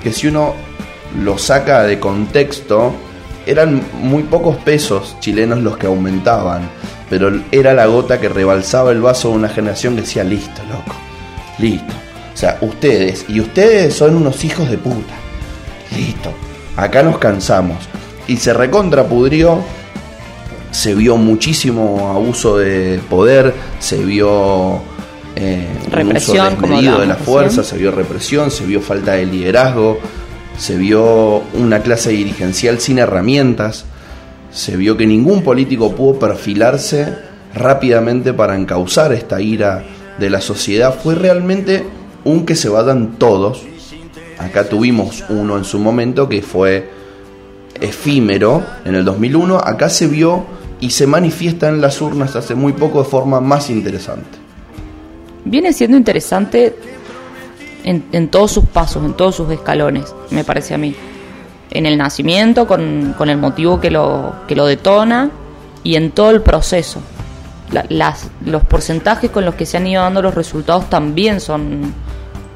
[0.02, 0.54] que si uno
[1.22, 2.94] lo saca de contexto,
[3.46, 6.68] eran muy pocos pesos chilenos los que aumentaban,
[7.10, 10.96] pero era la gota que rebalsaba el vaso de una generación que decía, listo, loco,
[11.58, 11.92] listo.
[12.32, 15.14] O sea, ustedes, y ustedes son unos hijos de puta.
[15.96, 16.32] Listo,
[16.76, 17.76] acá nos cansamos.
[18.26, 19.60] Y se recontrapudrió,
[20.70, 24.80] se vio muchísimo abuso de poder, se vio
[25.36, 29.12] eh, un Represión, uso como desmedido de la fuerza, se vio represión, se vio falta
[29.12, 29.98] de liderazgo,
[30.56, 33.84] se vio una clase dirigencial sin herramientas,
[34.52, 37.12] se vio que ningún político pudo perfilarse
[37.54, 39.84] rápidamente para encauzar esta ira
[40.18, 40.94] de la sociedad.
[41.02, 41.84] Fue realmente
[42.24, 43.62] un que se vayan todos.
[44.38, 46.88] Acá tuvimos uno en su momento que fue
[47.84, 49.58] efímero en el 2001.
[49.58, 50.44] Acá se vio
[50.80, 54.38] y se manifiesta en las urnas hace muy poco de forma más interesante.
[55.44, 56.76] Viene siendo interesante
[57.84, 60.94] en, en todos sus pasos, en todos sus escalones, me parece a mí.
[61.70, 65.30] En el nacimiento, con, el motivo que lo, que lo detona,
[65.82, 67.00] y en todo el proceso.
[68.44, 71.92] Los porcentajes con los que se han ido dando los resultados también son,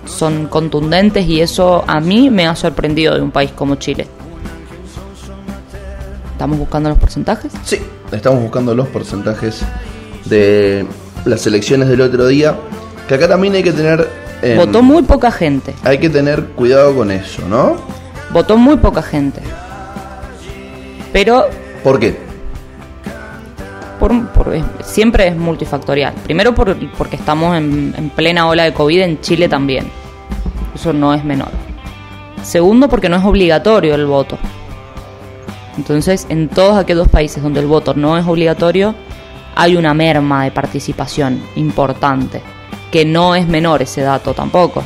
[0.07, 4.07] son contundentes y eso a mí me ha sorprendido de un país como Chile.
[6.39, 7.53] ¿Estamos buscando los porcentajes?
[7.65, 7.81] Sí,
[8.13, 9.61] estamos buscando los porcentajes
[10.27, 10.87] de
[11.25, 12.55] las elecciones del otro día.
[13.09, 14.09] Que acá también hay que tener.
[14.57, 15.75] Votó muy poca gente.
[15.83, 17.75] Hay que tener cuidado con eso, ¿no?
[18.33, 19.41] Votó muy poca gente.
[21.13, 21.47] Pero
[21.83, 22.17] ¿Por qué?
[23.99, 26.15] por, por- es- siempre es multifactorial.
[26.23, 29.89] Primero por- porque estamos en, en plena ola de COVID en Chile también.
[30.73, 31.49] Eso no es menor.
[32.45, 34.39] Segundo porque no es obligatorio el voto.
[35.79, 38.97] Entonces, en todos aquellos países donde el voto no es obligatorio,
[39.55, 42.43] hay una merma de participación importante,
[42.91, 44.83] que no es menor ese dato tampoco.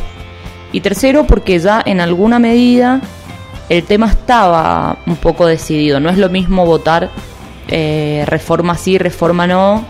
[0.71, 3.01] Y tercero, porque ya en alguna medida
[3.71, 5.99] el tema estaba un poco decidido.
[5.99, 7.09] No es lo mismo votar
[7.69, 9.83] eh, reforma sí, reforma no,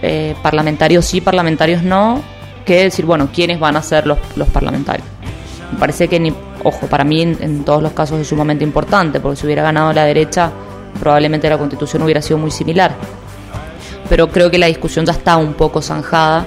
[0.00, 2.22] eh, parlamentarios sí, parlamentarios no,
[2.64, 5.06] que decir, bueno, ¿quiénes van a ser los, los parlamentarios?
[5.72, 6.32] Me parece que, ni,
[6.64, 9.92] ojo, para mí en, en todos los casos es sumamente importante, porque si hubiera ganado
[9.92, 10.50] la derecha,
[11.00, 12.94] probablemente la constitución hubiera sido muy similar.
[14.08, 16.46] Pero creo que la discusión ya está un poco zanjada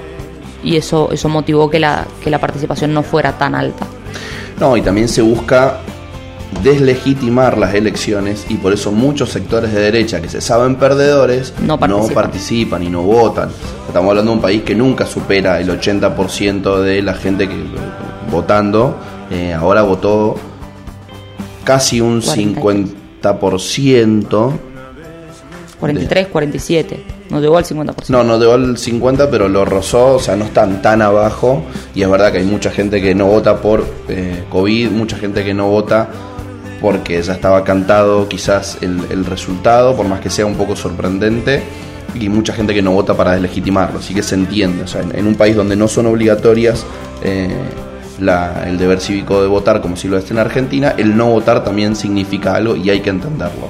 [0.62, 3.86] y eso, eso motivó que la, que la participación no fuera tan alta.
[4.60, 5.78] No, y también se busca
[6.62, 11.78] deslegitimar las elecciones y por eso muchos sectores de derecha que se saben perdedores No
[11.78, 12.14] participan.
[12.14, 13.50] participan y no votan.
[13.86, 17.56] Estamos hablando de un país que nunca supera el 80% de la gente que
[18.30, 18.96] votando.
[19.30, 20.36] Eh, ahora votó
[21.64, 24.52] casi un 50%.
[25.80, 28.08] 43, 47, no llegó al 50%.
[28.08, 31.62] No, no llegó al 50, pero lo rozó, o sea, no están tan abajo.
[31.94, 35.44] Y es verdad que hay mucha gente que no vota por eh, COVID, mucha gente
[35.44, 36.08] que no vota
[36.80, 41.62] porque ya estaba cantado quizás el, el resultado, por más que sea un poco sorprendente.
[42.14, 44.84] Y mucha gente que no vota para deslegitimarlo, así que se entiende.
[44.84, 46.86] O sea, en, en un país donde no son obligatorias
[47.22, 47.50] eh,
[48.20, 51.62] la- el deber cívico de votar, como si lo es en Argentina, el no votar
[51.64, 53.68] también significa algo y hay que entenderlo.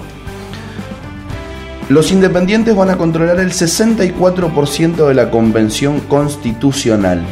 [1.89, 7.23] Los independientes van a controlar el 64% de la convención constitucional,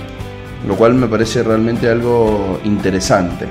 [0.68, 3.46] lo cual me parece realmente algo interesante.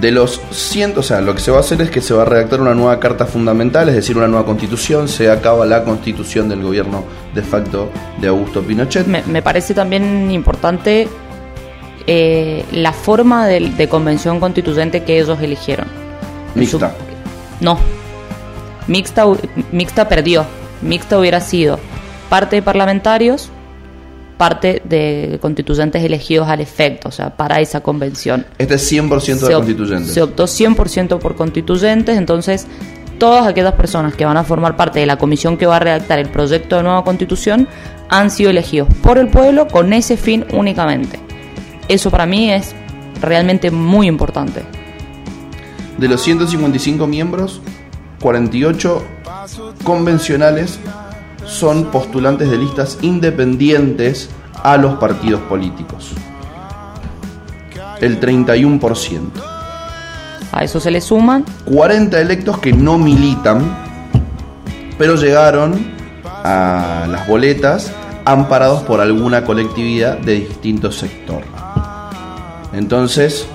[0.00, 2.22] De los 100, o sea, lo que se va a hacer es que se va
[2.22, 6.50] a redactar una nueva carta fundamental, es decir, una nueva constitución, se acaba la constitución
[6.50, 7.90] del gobierno de facto
[8.20, 9.06] de Augusto Pinochet.
[9.06, 11.08] Me parece también importante
[12.06, 15.86] eh, la forma de, de convención constituyente que ellos eligieron.
[16.54, 16.94] Su- Mixta.
[17.60, 17.78] no.
[18.86, 19.24] Mixta,
[19.72, 20.46] mixta perdió.
[20.82, 21.78] Mixta hubiera sido
[22.28, 23.50] parte de parlamentarios,
[24.36, 28.46] parte de constituyentes elegidos al efecto, o sea, para esa convención.
[28.58, 30.12] Este es 100% de se, constituyentes.
[30.14, 32.66] se optó 100% por constituyentes, entonces
[33.18, 36.18] todas aquellas personas que van a formar parte de la comisión que va a redactar
[36.20, 37.66] el proyecto de nueva constitución
[38.08, 41.18] han sido elegidos por el pueblo con ese fin únicamente.
[41.88, 42.74] Eso para mí es
[43.20, 44.62] realmente muy importante.
[45.98, 47.60] De los 155 miembros,
[48.20, 49.02] 48
[49.84, 50.78] convencionales
[51.46, 54.28] son postulantes de listas independientes
[54.62, 56.10] a los partidos políticos.
[58.00, 59.30] El 31%.
[60.52, 63.62] A eso se le suman 40 electos que no militan,
[64.98, 67.92] pero llegaron a las boletas
[68.24, 71.42] amparados por alguna colectividad de distinto sector.
[72.76, 73.46] Entonces,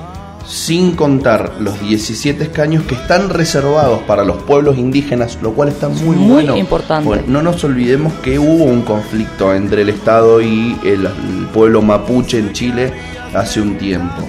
[0.46, 5.88] sin contar los 17 escaños que están reservados para los pueblos indígenas, lo cual está
[5.88, 6.58] muy, Muy bueno.
[6.58, 7.08] importante.
[7.08, 11.82] Bueno, no nos olvidemos que hubo un conflicto entre el Estado y el, el pueblo
[11.82, 12.92] mapuche en Chile
[13.34, 14.28] hace un tiempo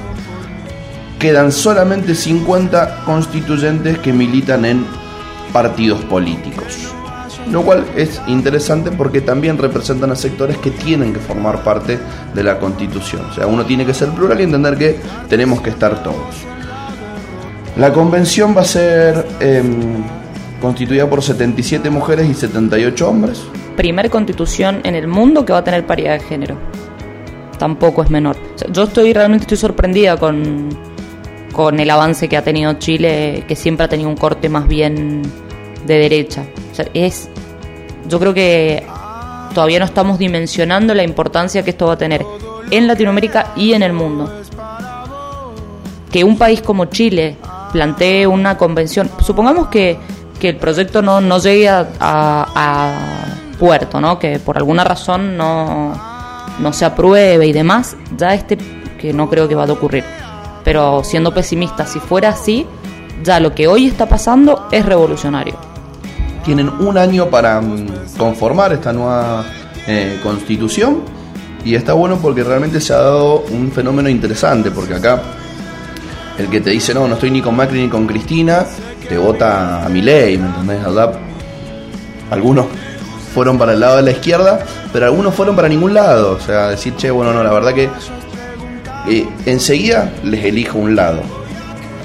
[1.22, 4.84] quedan solamente 50 constituyentes que militan en
[5.52, 6.92] partidos políticos.
[7.50, 11.98] Lo cual es interesante porque también representan a sectores que tienen que formar parte
[12.34, 13.26] de la constitución.
[13.30, 14.96] O sea, uno tiene que ser plural y entender que
[15.28, 16.46] tenemos que estar todos.
[17.76, 20.02] La convención va a ser em,
[20.60, 23.42] constituida por 77 mujeres y 78 hombres.
[23.76, 26.58] primer constitución en el mundo que va a tener paridad de género.
[27.58, 28.36] Tampoco es menor.
[28.70, 30.68] Yo estoy realmente estoy sorprendida con,
[31.52, 35.22] con el avance que ha tenido Chile, que siempre ha tenido un corte más bien
[35.86, 36.44] de derecha.
[36.72, 37.28] O sea, es,
[38.08, 38.84] yo creo que
[39.54, 42.24] todavía no estamos dimensionando la importancia que esto va a tener
[42.70, 44.32] en Latinoamérica y en el mundo.
[46.10, 47.36] Que un país como Chile
[47.72, 49.98] plantee una convención, supongamos que,
[50.40, 54.18] que el proyecto no, no llegue a, puerto, ¿no?
[54.18, 55.92] que por alguna razón no,
[56.58, 58.58] no se apruebe y demás, ya este,
[58.98, 60.04] que no creo que va a ocurrir.
[60.64, 62.66] Pero siendo pesimista, si fuera así,
[63.22, 65.71] ya lo que hoy está pasando es revolucionario.
[66.44, 69.44] Tienen un año para mm, conformar esta nueva
[69.86, 71.02] eh, constitución
[71.64, 75.22] y está bueno porque realmente se ha dado un fenómeno interesante, porque acá
[76.38, 78.66] el que te dice no, no estoy ni con Macri ni con Cristina,
[79.08, 80.80] te vota a mi ley, ¿me entendés?
[82.30, 82.66] Algunos
[83.34, 84.60] fueron para el lado de la izquierda,
[84.92, 86.32] pero algunos fueron para ningún lado.
[86.32, 87.88] O sea, decir, che, bueno, no, la verdad que
[89.08, 91.20] eh, enseguida les elijo un lado.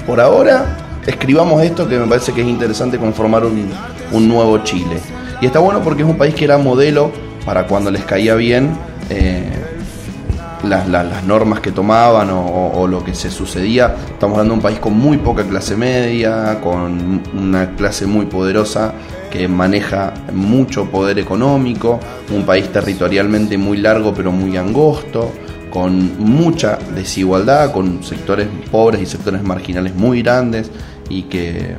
[0.05, 0.65] Por ahora,
[1.07, 3.69] escribamos esto que me parece que es interesante conformar un,
[4.11, 4.97] un nuevo Chile.
[5.41, 7.11] Y está bueno porque es un país que era modelo
[7.45, 8.77] para cuando les caía bien
[9.09, 9.49] eh,
[10.63, 13.95] las, las- normas que tomaban o- o lo que se sucedía.
[14.09, 18.93] Estamos hablando de un país con muy poca clase media, con una clase muy poderosa
[19.31, 21.99] que maneja mucho poder económico,
[22.33, 25.31] un país territorialmente muy largo pero muy angosto,
[25.69, 30.71] con mucha desigualdad, con sectores pobres y sectores marginales muy grandes
[31.09, 31.75] y que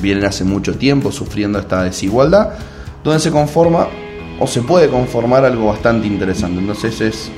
[0.00, 2.50] vienen hace mucho tiempo sufriendo esta desigualdad,
[3.04, 3.88] donde se conforma
[4.40, 6.60] o se puede conformar algo bastante interesante.
[6.60, 7.30] Entonces es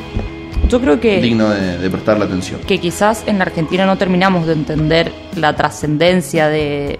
[0.69, 1.21] Yo creo que...
[1.21, 2.61] digno de, de prestarle atención.
[2.67, 6.99] que quizás en la Argentina no terminamos de entender la trascendencia de,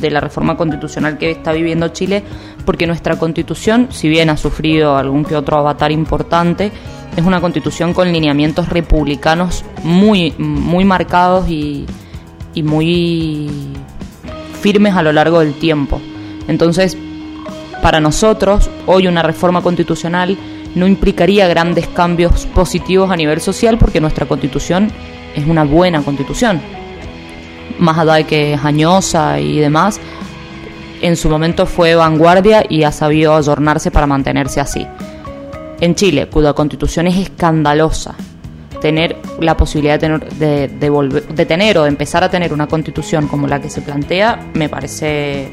[0.00, 2.22] de la reforma constitucional que está viviendo Chile,
[2.64, 6.72] porque nuestra constitución, si bien ha sufrido algún que otro avatar importante,
[7.16, 11.86] es una constitución con lineamientos republicanos muy, muy marcados y,
[12.56, 13.48] y muy
[14.60, 16.00] firmes a lo largo del tiempo.
[16.48, 16.96] Entonces,
[17.82, 20.36] para nosotros, hoy una reforma constitucional
[20.74, 24.90] no implicaría grandes cambios positivos a nivel social porque nuestra constitución
[25.36, 26.60] es una buena constitución.
[27.78, 30.00] Más allá de que es añosa y demás,
[31.02, 34.86] en su momento fue vanguardia y ha sabido ayornarse para mantenerse así.
[35.80, 38.14] En Chile, cuya constitución es escandalosa,
[38.80, 42.66] tener la posibilidad de tener, de, de de tener o de empezar a tener una
[42.66, 45.50] constitución como la que se plantea, me parece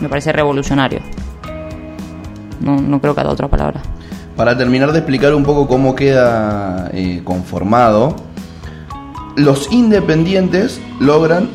[0.00, 1.00] me parece revolucionario.
[2.60, 3.82] No, no creo que haya otra palabra.
[4.36, 8.16] Para terminar de explicar un poco cómo queda eh, conformado,
[9.36, 11.48] los independientes logran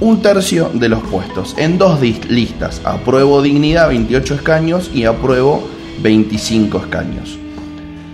[0.00, 2.80] un tercio de los puestos en dos listas.
[2.84, 5.62] Apruebo dignidad 28 escaños y apruebo
[6.02, 7.38] 25 escaños.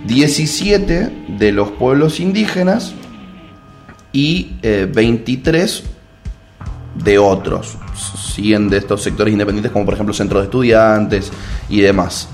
[0.05, 2.93] 17 de los pueblos indígenas
[4.11, 5.83] y eh, 23
[6.95, 7.77] de otros.
[7.95, 11.31] Siguen de estos sectores independientes como por ejemplo centros de estudiantes
[11.69, 12.27] y demás.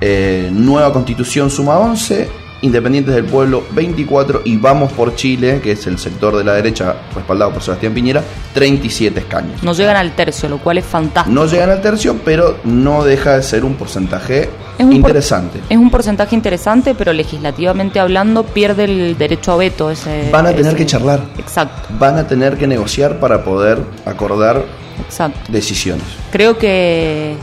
[0.00, 2.28] Eh, nueva constitución suma 11,
[2.64, 6.96] Independientes del Pueblo 24 y Vamos por Chile, que es el sector de la derecha
[7.14, 9.62] respaldado por Sebastián Piñera, 37 escaños.
[9.62, 11.34] No llegan al tercio, lo cual es fantástico.
[11.34, 14.48] No llegan al tercio, pero no deja de ser un porcentaje
[14.78, 15.60] Es un por- interesante.
[15.68, 19.90] Es un porcentaje interesante, pero legislativamente hablando pierde el derecho a veto.
[19.90, 21.20] Ese, Van a tener ese- que charlar.
[21.38, 24.64] Exacto, Van a tener que negociar para poder acordar
[25.06, 25.38] exacto.
[25.48, 26.04] decisiones.
[26.32, 27.36] Creo que,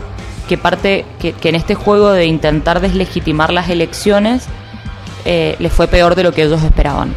[0.50, 4.44] que parte que, que en este juego de intentar deslegitimar las elecciones
[5.24, 7.14] eh, les fue peor de lo que ellos esperaban.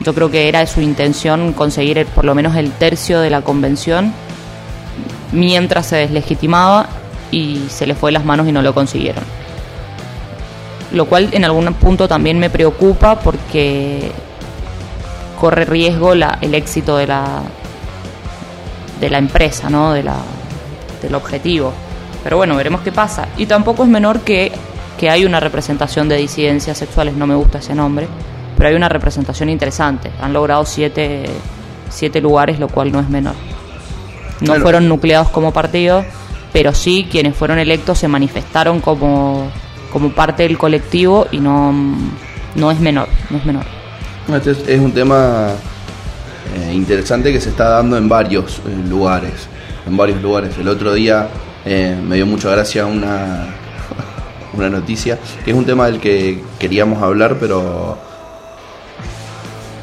[0.00, 3.42] Yo creo que era su intención conseguir el- por lo menos el tercio de la
[3.42, 4.12] convención
[5.32, 6.86] mientras se deslegitimaba
[7.30, 9.24] y se les fue de las manos y no lo consiguieron.
[10.92, 14.10] Lo cual en algún punto también me preocupa porque
[15.40, 17.42] corre riesgo la, el éxito de la,
[19.00, 19.92] de la empresa, ¿no?
[19.92, 20.16] De la,
[21.02, 21.72] del objetivo.
[22.22, 23.28] Pero bueno, veremos qué pasa.
[23.36, 24.52] Y tampoco es menor que,
[24.98, 28.08] que hay una representación de disidencias sexuales, no me gusta ese nombre,
[28.56, 30.10] pero hay una representación interesante.
[30.20, 31.26] Han logrado siete,
[31.90, 33.34] siete lugares, lo cual no es menor.
[34.40, 36.04] No fueron nucleados como partido,
[36.52, 39.50] pero sí quienes fueron electos se manifestaron como,
[39.92, 41.74] como parte del colectivo y no,
[42.54, 43.64] no es menor, no es menor.
[44.28, 45.50] Este es, un tema
[46.56, 49.48] eh, interesante que se está dando en varios eh, lugares.
[49.86, 50.56] En varios lugares.
[50.58, 51.28] El otro día
[51.64, 53.46] eh, me dio mucha gracia una,
[54.52, 57.98] una noticia, que es un tema del que queríamos hablar, pero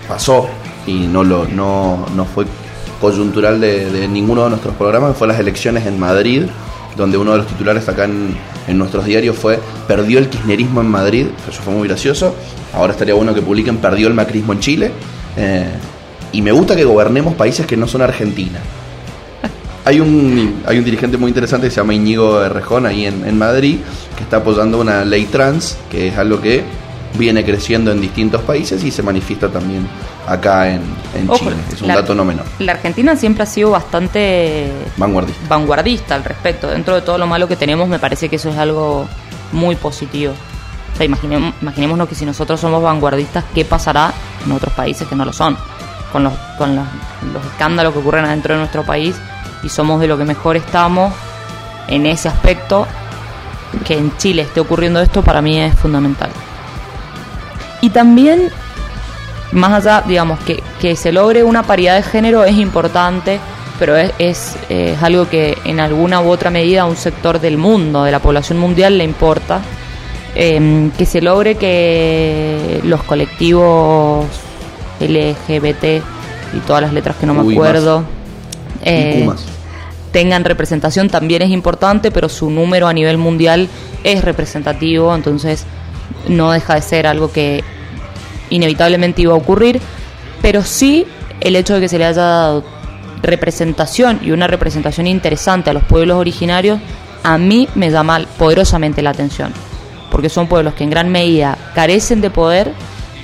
[0.07, 0.49] pasó
[0.86, 2.45] y no, lo, no, no fue
[3.03, 6.43] coyuntural de, ninguno de nuestros programas, fue las elecciones en Madrid,
[6.95, 8.33] donde uno de los titulares acá en,
[8.65, 12.33] en nuestros diarios fue Perdió el kirchnerismo en Madrid, eso fue muy gracioso.
[12.73, 14.91] Ahora estaría bueno que publiquen Perdió el macrismo en Chile.
[15.35, 15.65] Eh,
[16.31, 18.59] y me gusta que gobernemos países que no son Argentina.
[19.85, 23.37] Hay un, hay un dirigente muy interesante que se llama Íñigo Rejón ahí en, en
[23.37, 23.79] Madrid,
[24.15, 26.63] que está apoyando una ley trans, que es algo que
[27.16, 29.88] viene creciendo en distintos países y se manifiesta también
[30.28, 30.82] acá en,
[31.16, 31.55] en Ojo, Chile.
[31.72, 32.45] Es un la- dato no menor.
[32.59, 35.41] La Argentina siempre ha sido bastante Vanguardista.
[35.47, 36.68] vanguardista al respecto.
[36.70, 39.07] Dentro de todo lo malo que tenemos, me parece que eso es algo
[39.51, 40.34] muy positivo.
[40.93, 44.14] O sea, imaginemos, imaginémonos que si nosotros somos vanguardistas, ¿qué pasará
[44.45, 45.57] en otros países que no lo son?
[46.11, 46.86] Con los, con los,
[47.34, 49.16] los escándalos que ocurren adentro de nuestro país
[49.64, 51.11] y somos de lo que mejor estamos
[51.88, 52.86] en ese aspecto,
[53.86, 56.30] que en Chile esté ocurriendo esto para mí es fundamental.
[57.84, 58.49] Y también
[59.51, 63.41] más allá, digamos, que, que se logre una paridad de género es importante,
[63.77, 67.41] pero es, es, eh, es algo que en alguna u otra medida a un sector
[67.41, 69.59] del mundo, de la población mundial, le importa.
[70.34, 74.27] Eh, que se logre que los colectivos
[75.01, 75.84] LGBT
[76.55, 78.07] y todas las letras que no me acuerdo más.
[78.81, 79.29] eh,
[80.13, 83.67] tengan representación también es importante, pero su número a nivel mundial
[84.05, 85.65] es representativo, entonces
[86.27, 87.63] no deja de ser algo que
[88.55, 89.81] inevitablemente iba a ocurrir,
[90.41, 91.05] pero sí
[91.41, 92.63] el hecho de que se le haya dado
[93.21, 96.79] representación y una representación interesante a los pueblos originarios,
[97.23, 99.53] a mí me llama poderosamente la atención,
[100.11, 102.73] porque son pueblos que en gran medida carecen de poder,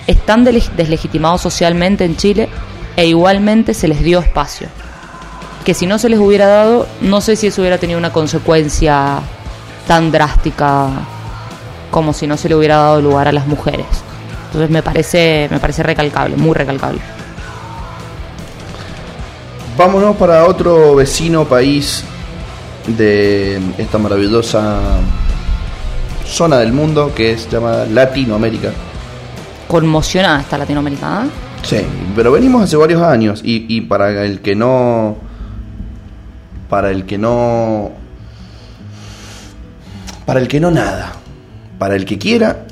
[0.07, 2.49] están deslegitimados socialmente en Chile
[2.95, 4.69] e igualmente se les dio espacio
[5.69, 9.19] que si no se les hubiera dado, no sé si eso hubiera tenido una consecuencia
[9.87, 10.87] tan drástica
[11.91, 13.85] como si no se le hubiera dado lugar a las mujeres.
[14.49, 16.99] Entonces me parece, me parece recalcable, muy recalcable.
[19.77, 22.03] Vámonos para otro vecino país
[22.87, 24.79] de esta maravillosa
[26.25, 28.71] zona del mundo que es llamada Latinoamérica.
[29.67, 31.29] Conmocionada está Latinoamérica, ¿eh?
[31.61, 31.85] Sí,
[32.15, 35.15] pero venimos hace varios años y, y para el que no.
[36.69, 37.91] Para el que no.
[40.25, 41.13] Para el que no nada.
[41.77, 42.65] Para el que quiera.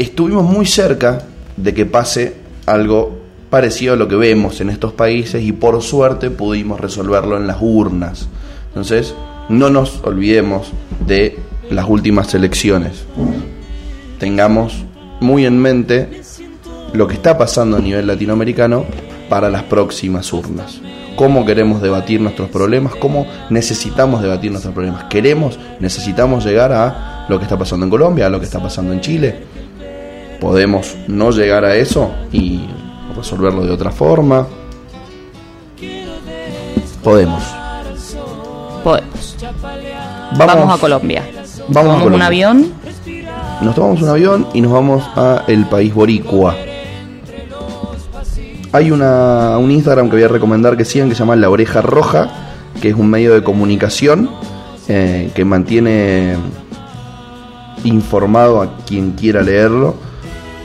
[0.00, 1.24] Estuvimos muy cerca
[1.58, 2.34] de que pase
[2.64, 3.18] algo
[3.50, 7.58] parecido a lo que vemos en estos países y por suerte pudimos resolverlo en las
[7.60, 8.26] urnas.
[8.68, 9.14] Entonces,
[9.50, 10.72] no nos olvidemos
[11.06, 11.38] de
[11.68, 13.04] las últimas elecciones.
[14.18, 14.86] Tengamos
[15.20, 16.22] muy en mente
[16.94, 18.86] lo que está pasando a nivel latinoamericano
[19.28, 20.80] para las próximas urnas.
[21.14, 25.04] Cómo queremos debatir nuestros problemas, cómo necesitamos debatir nuestros problemas.
[25.10, 28.94] Queremos, necesitamos llegar a lo que está pasando en Colombia, a lo que está pasando
[28.94, 29.59] en Chile.
[30.40, 32.62] Podemos no llegar a eso y
[33.14, 34.46] resolverlo de otra forma.
[37.04, 37.42] Podemos.
[38.82, 39.36] Podemos.
[40.36, 41.28] Vamos, Vamos, a Colombia.
[41.68, 42.72] Vamos a Tomamos un avión.
[43.60, 46.56] Nos tomamos un avión y nos vamos a el país boricua.
[48.72, 51.82] Hay una, un Instagram que voy a recomendar que sigan que se llama La Oreja
[51.82, 52.28] Roja,
[52.80, 54.30] que es un medio de comunicación
[54.88, 56.36] eh, que mantiene
[57.84, 60.09] informado a quien quiera leerlo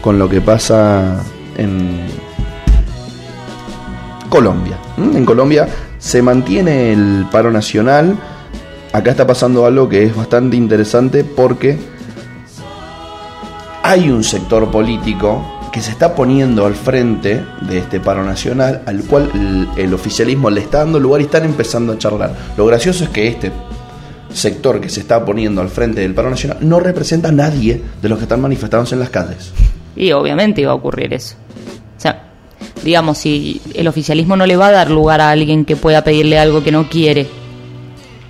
[0.06, 1.20] con lo que pasa
[1.58, 2.02] en
[4.30, 4.78] Colombia.
[4.98, 8.16] En Colombia se mantiene el paro nacional.
[8.94, 11.80] Acá está pasando algo que es bastante interesante porque
[13.82, 15.44] hay un sector político
[15.74, 20.52] que se está poniendo al frente de este paro nacional, al cual el, el oficialismo
[20.52, 22.36] le está dando lugar y están empezando a charlar.
[22.56, 23.52] Lo gracioso es que este
[24.32, 28.08] sector que se está poniendo al frente del paro nacional no representa a nadie de
[28.08, 29.52] los que están manifestándose en las calles.
[29.96, 31.36] Y obviamente iba a ocurrir eso.
[31.98, 32.32] O sea,
[32.84, 36.38] digamos, si el oficialismo no le va a dar lugar a alguien que pueda pedirle
[36.38, 37.28] algo que no quiere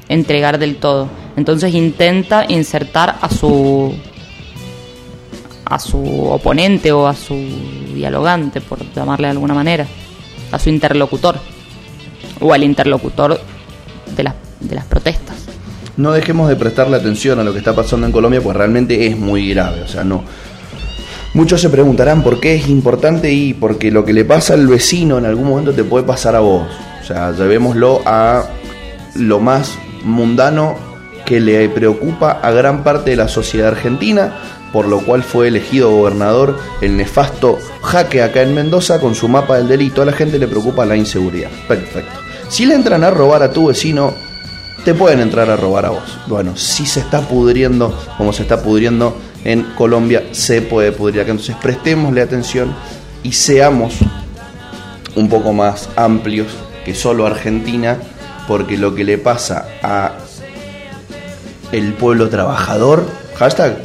[0.07, 3.93] entregar del todo, entonces intenta insertar a su
[5.65, 7.35] a su oponente o a su
[7.93, 9.87] dialogante, por llamarle de alguna manera,
[10.51, 11.37] a su interlocutor
[12.39, 13.39] o al interlocutor
[14.15, 15.45] de las, de las protestas.
[15.97, 19.17] No dejemos de prestarle atención a lo que está pasando en Colombia, pues realmente es
[19.17, 19.81] muy grave.
[19.81, 20.23] O sea, no.
[21.35, 25.17] Muchos se preguntarán por qué es importante y porque lo que le pasa al vecino
[25.17, 26.65] en algún momento te puede pasar a vos.
[27.01, 28.45] O sea, llevémoslo a
[29.15, 29.73] lo más
[30.05, 30.77] mundano
[31.25, 34.33] que le preocupa a gran parte de la sociedad argentina,
[34.71, 39.57] por lo cual fue elegido gobernador el nefasto Jaque acá en Mendoza con su mapa
[39.57, 40.01] del delito.
[40.01, 41.49] A la gente le preocupa la inseguridad.
[41.67, 42.17] Perfecto.
[42.47, 44.13] Si le entran a robar a tu vecino,
[44.85, 46.17] te pueden entrar a robar a vos.
[46.27, 51.21] Bueno, si se está pudriendo como se está pudriendo en Colombia, se puede pudrir.
[51.21, 52.75] Entonces prestémosle atención
[53.23, 53.95] y seamos
[55.15, 56.47] un poco más amplios
[56.83, 57.97] que solo Argentina,
[58.47, 60.11] porque lo que le pasa a
[61.71, 63.05] el pueblo trabajador,
[63.37, 63.77] hashtag,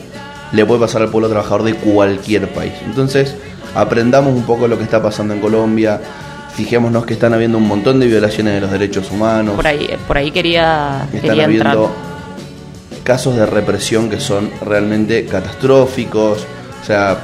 [0.53, 2.73] le puede pasar al pueblo trabajador de cualquier país.
[2.85, 3.37] Entonces,
[3.75, 6.01] aprendamos un poco lo que está pasando en Colombia,
[6.55, 9.55] fijémonos que están habiendo un montón de violaciones de los derechos humanos.
[9.57, 11.79] Por ahí, por ahí quería, Están quería entrar.
[13.05, 16.47] Casos de represión que son realmente catastróficos.
[16.83, 17.19] O sea,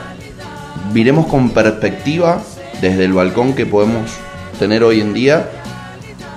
[0.92, 2.40] miremos con perspectiva
[2.80, 4.10] desde el balcón que podemos
[4.58, 5.48] tener hoy en día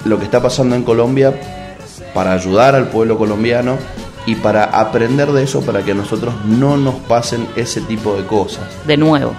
[0.05, 1.33] lo que está pasando en Colombia
[2.13, 3.77] para ayudar al pueblo colombiano
[4.25, 8.25] y para aprender de eso para que a nosotros no nos pasen ese tipo de
[8.25, 9.33] cosas De nuevo.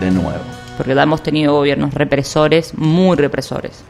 [0.00, 0.40] de nuevo.
[0.76, 3.82] porque hemos tenido gobiernos represores, muy represores.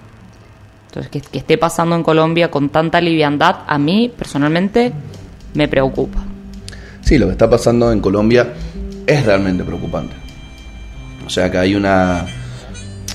[0.88, 4.92] Entonces, que, que esté pasando en Colombia con tanta liviandad, a mí personalmente
[5.56, 6.22] me preocupa.
[7.00, 8.52] Sí, lo que está pasando en Colombia
[9.06, 10.14] es realmente preocupante.
[11.24, 12.26] O sea que hay una...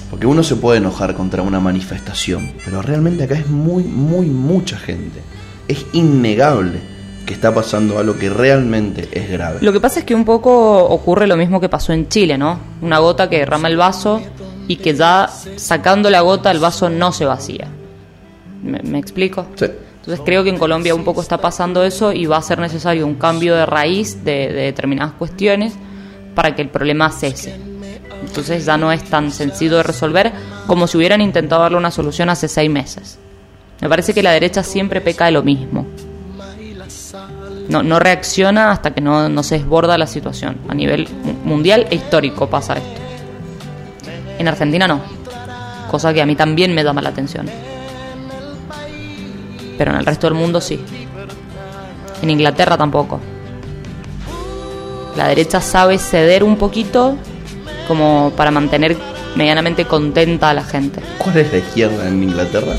[0.10, 4.78] Porque uno se puede enojar contra una manifestación, pero realmente acá es muy, muy mucha
[4.78, 5.22] gente.
[5.70, 6.80] Es innegable
[7.26, 9.60] que está pasando algo que realmente es grave.
[9.62, 12.60] Lo que pasa es que un poco ocurre lo mismo que pasó en Chile, ¿no?
[12.82, 14.22] Una gota que derrama el vaso
[14.68, 17.68] y que ya sacando la gota el vaso no se vacía.
[18.64, 19.48] ¿Me, me explico?
[19.56, 19.68] Sí.
[20.02, 23.06] Entonces creo que en Colombia un poco está pasando eso y va a ser necesario
[23.06, 25.74] un cambio de raíz de, de determinadas cuestiones
[26.36, 27.60] para que el problema cese.
[28.26, 30.32] Entonces ya no es tan sencillo de resolver
[30.68, 33.20] como si hubieran intentado darle una solución hace seis meses.
[33.80, 35.86] Me parece que la derecha siempre peca de lo mismo.
[37.70, 40.58] No, no reacciona hasta que no, se desborda la situación.
[40.68, 43.02] A nivel mu- mundial e histórico pasa esto.
[44.40, 45.00] En Argentina no.
[45.90, 47.48] Cosa que a mí también me llama la atención.
[49.82, 50.80] Pero en el resto del mundo sí.
[52.22, 53.20] En Inglaterra tampoco.
[55.18, 57.16] La derecha sabe ceder un poquito
[57.88, 58.96] como para mantener
[59.36, 61.02] medianamente contenta a la gente.
[61.18, 62.74] ¿Cuál es la izquierda en Inglaterra?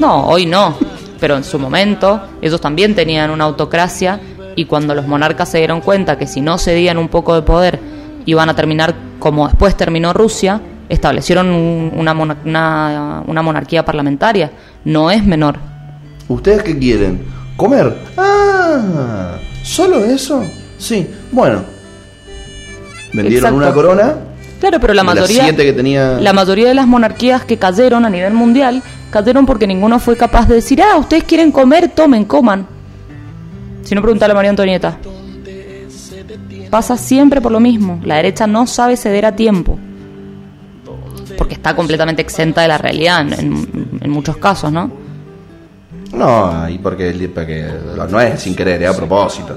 [0.00, 0.78] No, hoy no.
[1.20, 4.18] Pero en su momento ellos también tenían una autocracia
[4.54, 7.78] y cuando los monarcas se dieron cuenta que si no cedían un poco de poder
[8.24, 14.52] iban a terminar como después terminó Rusia, establecieron un- una, una, una monarquía parlamentaria.
[14.86, 15.58] No es menor.
[16.28, 17.20] ¿Ustedes qué quieren?
[17.56, 17.96] ¿Comer?
[18.16, 20.42] Ah, ¿solo eso?
[20.78, 21.62] Sí, bueno.
[23.12, 23.56] Vendieron Exacto.
[23.56, 24.14] una corona.
[24.60, 26.18] Claro, pero la mayoría, siete que tenía...
[26.20, 30.48] la mayoría de las monarquías que cayeron a nivel mundial cayeron porque ninguno fue capaz
[30.48, 32.66] de decir, ah, ustedes quieren comer, tomen, coman.
[33.84, 34.98] Si no, preguntale a María Antonieta.
[36.70, 38.00] Pasa siempre por lo mismo.
[38.04, 39.78] La derecha no sabe ceder a tiempo.
[41.38, 44.90] Porque está completamente exenta de la realidad en, en- en muchos casos, ¿no?
[46.16, 47.68] No, y porque, porque
[48.10, 49.56] no es sin querer, es a propósito.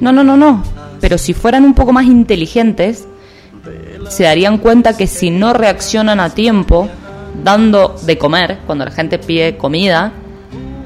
[0.00, 0.62] No, no, no, no.
[1.00, 3.06] Pero si fueran un poco más inteligentes,
[4.08, 6.88] se darían cuenta que si no reaccionan a tiempo,
[7.44, 10.10] dando de comer, cuando la gente pide comida,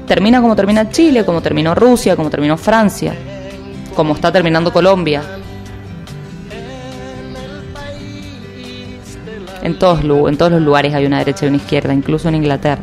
[0.05, 3.15] termina como termina Chile, como terminó Rusia, como terminó Francia,
[3.95, 5.23] como está terminando Colombia.
[9.63, 12.81] En todos, en todos los lugares hay una derecha y una izquierda, incluso en Inglaterra.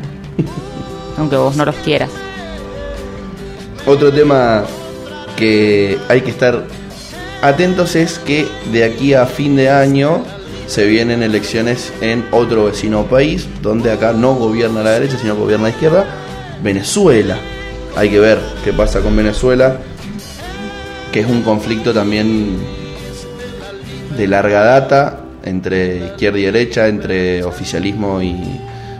[1.19, 2.09] Aunque vos no los quieras.
[3.85, 4.63] Otro tema
[5.35, 6.63] que hay que estar
[7.41, 10.23] atentos es que de aquí a fin de año
[10.67, 15.65] se vienen elecciones en otro vecino país, donde acá no gobierna la derecha, sino gobierna
[15.65, 16.05] la izquierda,
[16.61, 17.37] Venezuela.
[17.95, 19.77] Hay que ver qué pasa con Venezuela,
[21.11, 22.59] que es un conflicto también
[24.15, 28.37] de larga data entre izquierda y derecha, entre oficialismo y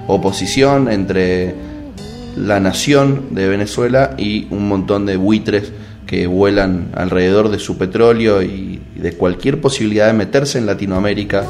[0.07, 1.68] oposición, entre
[2.35, 5.71] la nación de Venezuela y un montón de buitres
[6.05, 11.45] que vuelan alrededor de su petróleo y, de cualquier posibilidad de meterse en Latinoamérica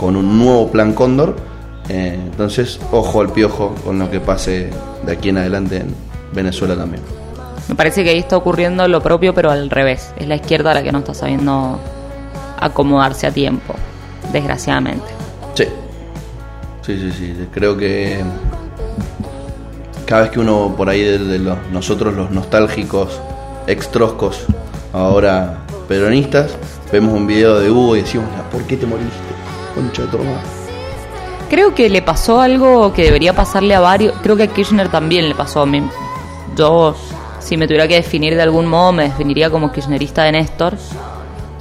[0.00, 1.36] con un nuevo plan Cóndor.
[1.88, 4.70] Eh, entonces, ojo al piojo con lo que pase
[5.06, 5.94] de aquí en adelante en
[6.34, 7.02] Venezuela también.
[7.68, 10.12] Me parece que ahí está ocurriendo lo propio, pero al revés.
[10.16, 11.78] Es la izquierda la que no está sabiendo
[12.58, 13.74] acomodarse a tiempo,
[14.32, 15.06] desgraciadamente.
[15.54, 15.64] Sí.
[16.82, 17.34] Sí, sí, sí.
[17.52, 18.22] Creo que
[20.08, 23.20] cada vez que uno por ahí de, los, nosotros los nostálgicos,
[23.66, 24.46] extroscos,
[24.94, 26.56] ahora peronistas,
[26.90, 29.12] vemos un video de Hugo y decimos, ¿por qué te moriste?
[29.74, 30.40] Concha de hermana".
[31.50, 34.14] Creo que le pasó algo que debería pasarle a varios.
[34.22, 35.86] Creo que a Kirchner también le pasó a mí.
[36.56, 36.96] Yo,
[37.38, 40.74] si me tuviera que definir de algún modo, me definiría como kirchnerista de Néstor.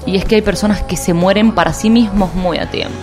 [0.05, 2.95] Y es que hay personas que se mueren para sí mismos muy a tiempo.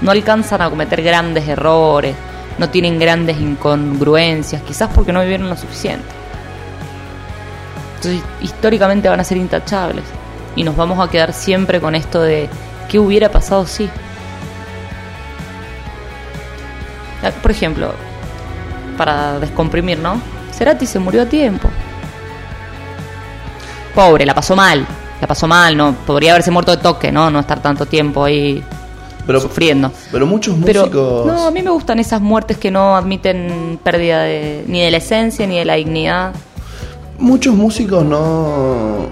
[0.00, 2.14] No alcanzan a cometer grandes errores,
[2.58, 6.06] no tienen grandes incongruencias, quizás porque no vivieron lo suficiente.
[7.96, 10.04] Entonces, históricamente van a ser intachables.
[10.56, 12.48] Y nos vamos a quedar siempre con esto de
[12.88, 13.90] qué hubiera pasado si.
[17.22, 17.92] Ah, Por ejemplo,
[18.96, 20.20] para descomprimir, ¿no?
[20.52, 21.68] Cerati se murió a tiempo.
[23.94, 24.86] pobre, la pasó mal.
[25.20, 27.30] La pasó mal, no podría haberse muerto de toque, ¿no?
[27.30, 28.62] No estar tanto tiempo ahí
[29.26, 29.90] Pero, sufriendo.
[30.12, 31.26] pero muchos Pero músicos.
[31.26, 34.98] no, a mí me gustan esas muertes que no admiten pérdida de, ni de la
[34.98, 36.32] esencia ni de la dignidad.
[37.18, 39.06] Muchos músicos no.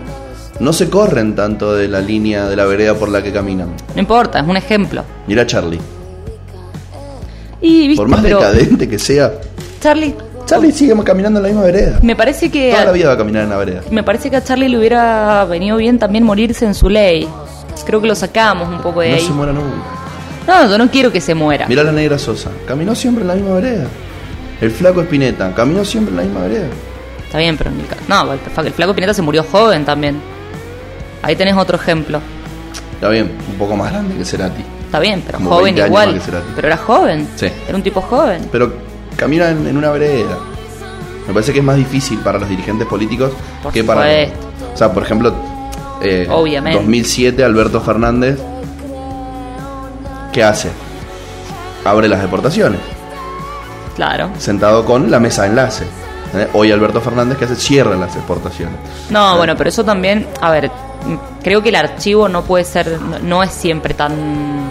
[0.60, 3.70] No se corren tanto de la línea de la vereda por la que caminan.
[3.94, 5.02] No importa, es un ejemplo.
[5.26, 5.80] Mira a Charlie.
[7.60, 9.32] Y viste, Por más pero decadente que sea,
[9.80, 10.14] Charlie,
[10.46, 11.98] Charlie sigue caminando en la misma vereda.
[12.02, 13.80] me parece que Toda la vida va a caminar en la vereda.
[13.90, 17.28] me parece que a Charlie le hubiera venido bien también morirse en su ley.
[17.86, 19.20] Creo que lo sacamos un poco de No ahí.
[19.22, 19.76] se muera nunca.
[20.46, 21.66] No, yo no quiero que se muera.
[21.68, 22.50] Mira a la negra Sosa.
[22.66, 23.86] Caminó siempre en la misma vereda.
[24.60, 25.54] El flaco Espineta.
[25.54, 26.66] Caminó siempre en la misma vereda.
[27.24, 30.20] Está bien, pero en el ca- no, el, flaco Pineta se murió joven también.
[31.22, 32.20] Ahí tenés otro ejemplo.
[32.94, 34.62] Está bien, un poco más grande que Cerati.
[34.84, 36.06] Está bien, pero Como joven 20 años igual.
[36.14, 36.46] más que Cerati.
[36.54, 37.28] Pero era joven.
[37.36, 37.46] Sí.
[37.66, 38.48] Era un tipo joven.
[38.52, 38.72] Pero
[39.16, 40.38] camina en, en una vereda.
[41.26, 43.30] Me parece que es más difícil para los dirigentes políticos
[43.62, 44.00] Por que para.
[44.02, 44.46] supuesto.
[44.74, 45.34] O sea, por ejemplo,
[46.02, 46.78] eh, Obviamente.
[46.78, 48.38] 2007, Alberto Fernández.
[50.32, 50.70] ¿Qué hace?
[51.84, 52.80] Abre las deportaciones.
[53.96, 54.30] Claro.
[54.38, 55.84] Sentado con la mesa de enlace.
[56.34, 56.48] ¿eh?
[56.54, 57.56] Hoy Alberto Fernández, que hace?
[57.56, 58.76] Cierra las exportaciones.
[59.10, 60.70] No, bueno, pero eso también, a ver,
[61.42, 64.70] creo que el archivo no puede ser, no, es siempre tan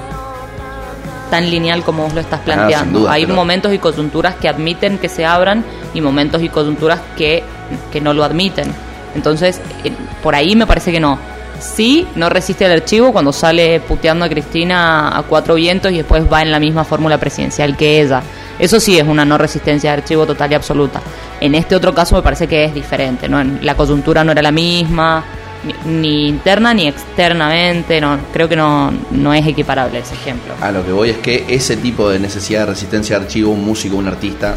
[1.29, 2.99] tan lineal como vos lo estás planteando.
[2.99, 6.49] Ah, duda, Hay pero- momentos y coyunturas que admiten que se abran y momentos y
[6.49, 7.41] coyunturas que,
[7.89, 8.73] que no lo admiten.
[9.15, 11.17] Entonces, eh, por ahí me parece que no.
[11.61, 16.23] Sí, no resiste el archivo cuando sale puteando a Cristina a cuatro vientos y después
[16.31, 18.23] va en la misma fórmula presidencial que ella.
[18.57, 21.01] Eso sí es una no resistencia de archivo total y absoluta.
[21.39, 23.43] En este otro caso me parece que es diferente, ¿no?
[23.61, 25.23] La coyuntura no era la misma,
[25.63, 30.55] ni, ni interna ni externamente, no, creo que no, no es equiparable ese ejemplo.
[30.61, 33.63] A lo que voy es que ese tipo de necesidad de resistencia de archivo, un
[33.63, 34.55] músico, un artista,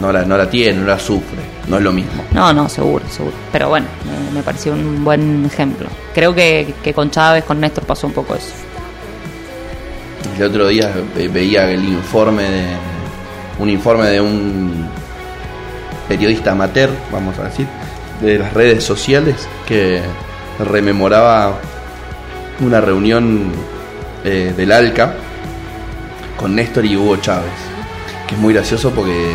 [0.00, 1.38] no la, no la tiene, no la sufre.
[1.68, 2.22] No es lo mismo.
[2.32, 3.34] No, no, seguro, seguro.
[3.52, 3.86] Pero bueno,
[4.30, 5.88] me, me pareció un buen ejemplo.
[6.14, 8.52] Creo que, que con Chávez, con Néstor pasó un poco eso.
[10.36, 12.64] El otro día ve- veía el informe de.
[13.58, 14.88] un informe de un
[16.08, 17.66] periodista amateur, vamos a decir,
[18.22, 20.00] de las redes sociales, que
[20.58, 21.58] rememoraba
[22.60, 23.52] una reunión
[24.24, 25.14] eh, del ALCA
[26.36, 27.50] con Néstor y Hugo Chávez.
[28.26, 29.30] Que es muy gracioso porque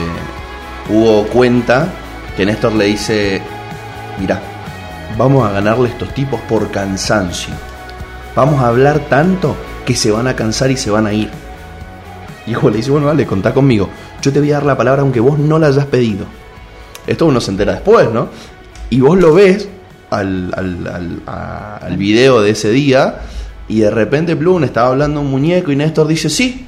[0.89, 1.87] Hugo cuenta
[2.35, 3.41] que Néstor le dice:
[4.19, 4.41] Mirá,
[5.17, 7.53] vamos a ganarle a estos tipos por cansancio.
[8.35, 9.55] Vamos a hablar tanto
[9.85, 11.29] que se van a cansar y se van a ir.
[12.45, 13.89] Y Hugo le dice, bueno, dale, contá conmigo.
[14.21, 16.25] Yo te voy a dar la palabra aunque vos no la hayas pedido.
[17.05, 18.29] Esto uno se entera después, ¿no?
[18.89, 19.67] Y vos lo ves
[20.09, 21.21] al, al,
[21.81, 23.21] al, video de ese día
[23.67, 26.67] y de repente Plum estaba hablando un muñeco y Néstor dice, sí,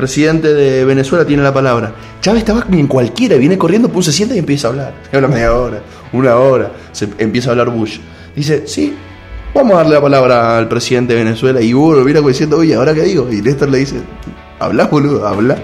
[0.00, 1.92] presidente de Venezuela tiene la palabra.
[2.20, 4.94] Chávez estaba en cualquiera, viene corriendo, Plum se sienta y empieza a hablar.
[5.12, 5.82] Habla media hora,
[6.12, 7.98] una hora, se empieza a hablar Bush.
[8.34, 8.94] Dice, sí,
[9.54, 11.60] vamos a darle la palabra al presidente de Venezuela.
[11.60, 13.28] Y Hugo lo mira como diciendo, oye, ¿ahora qué digo?
[13.30, 13.96] Y Néstor le dice,
[14.58, 15.56] habla, boludo, habla.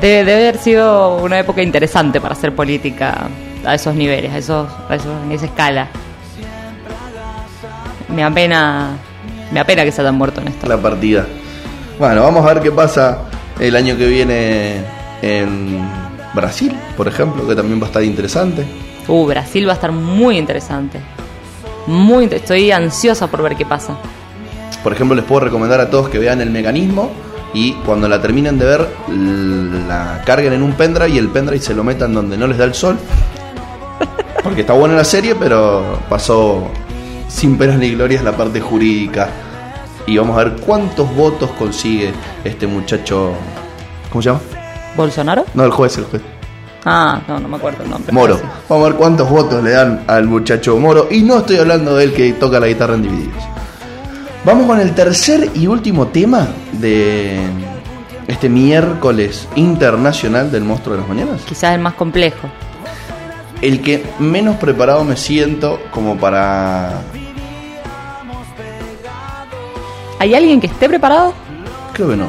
[0.00, 3.28] Debe, debe haber sido una época interesante para hacer política
[3.64, 5.88] a esos niveles, a esos, a esos- en esa escala.
[8.14, 8.96] Me apena,
[9.52, 10.66] me apena que se hayan muerto en esto.
[10.68, 11.26] la partida.
[11.98, 13.18] Bueno, vamos a ver qué pasa
[13.58, 14.82] el año que viene
[15.22, 15.80] en
[16.34, 18.66] Brasil, por ejemplo, que también va a estar interesante.
[19.08, 21.00] Uh, Brasil va a estar muy interesante.
[21.86, 23.96] Muy, inte- estoy ansiosa por ver qué pasa.
[24.82, 27.10] Por ejemplo, les puedo recomendar a todos que vean el mecanismo
[27.54, 28.88] y cuando la terminen de ver,
[29.88, 32.64] la carguen en un pendrive y el pendrive se lo metan donde no les da
[32.64, 32.98] el sol.
[34.42, 36.68] Porque está buena la serie, pero pasó
[37.28, 39.28] sin penas ni glorias la parte jurídica.
[40.06, 42.12] Y vamos a ver cuántos votos consigue
[42.44, 43.32] este muchacho.
[44.10, 44.40] ¿Cómo se llama?
[44.96, 45.44] ¿Bolsonaro?
[45.54, 46.22] No, el juez, el juez.
[46.84, 48.12] Ah, no, no me acuerdo el nombre.
[48.12, 48.40] Moro.
[48.68, 51.08] Vamos a ver cuántos votos le dan al muchacho Moro.
[51.10, 53.42] Y no estoy hablando del que toca la guitarra en Divididos.
[54.44, 57.40] Vamos con el tercer y último tema de
[58.28, 61.42] este miércoles internacional del monstruo de las mañanas.
[61.42, 62.48] Quizás el más complejo.
[63.60, 67.02] El que menos preparado me siento como para...
[70.18, 71.34] ¿Hay alguien que esté preparado?
[71.92, 72.28] Creo que no.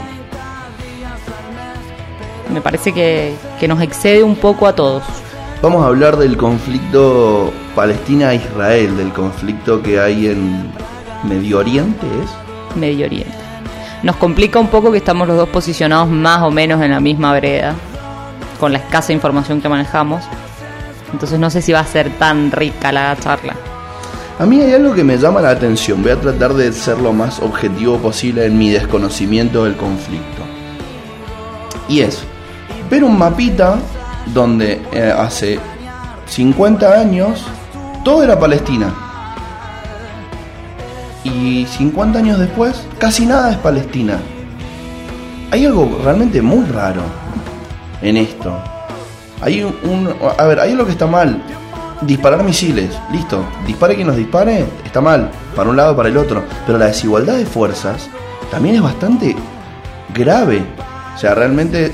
[2.53, 5.03] Me parece que, que nos excede un poco a todos.
[5.61, 10.71] Vamos a hablar del conflicto Palestina-Israel, del conflicto que hay en
[11.23, 12.77] Medio Oriente, ¿es?
[12.77, 13.33] Medio Oriente.
[14.03, 17.33] Nos complica un poco que estamos los dos posicionados más o menos en la misma
[17.33, 17.73] vereda,
[18.59, 20.23] con la escasa información que manejamos.
[21.11, 23.55] Entonces no sé si va a ser tan rica la charla.
[24.39, 26.03] A mí hay algo que me llama la atención.
[26.03, 30.43] Voy a tratar de ser lo más objetivo posible en mi desconocimiento del conflicto.
[31.89, 32.19] Y es
[32.89, 33.77] ver un mapita
[34.33, 35.57] donde eh, hace
[36.27, 37.43] 50 años
[38.03, 38.93] todo era Palestina.
[41.23, 44.19] Y 50 años después, casi nada es Palestina.
[45.51, 47.01] Hay algo realmente muy raro
[48.01, 48.53] en esto.
[49.41, 51.41] Hay un, un- a ver, hay algo que está mal.
[52.01, 53.43] Disparar misiles, listo.
[53.65, 55.31] Dispare quien nos dispare, está mal.
[55.55, 56.43] Para un lado, para el otro.
[56.65, 58.07] Pero la desigualdad de fuerzas
[58.51, 59.35] también es bastante
[60.13, 60.61] grave.
[61.15, 61.91] O sea, realmente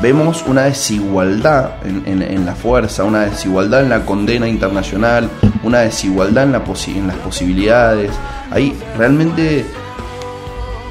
[0.00, 5.28] vemos una desigualdad en, en- en la fuerza, una desigualdad en la condena internacional,
[5.62, 8.10] una desigualdad en, la posi- en las posibilidades.
[8.50, 9.66] Hay realmente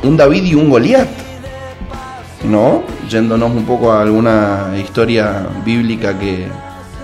[0.04, 1.08] un David y un Goliat.
[2.44, 2.84] ¿No?
[3.10, 6.48] Yéndonos un poco a alguna historia bíblica que,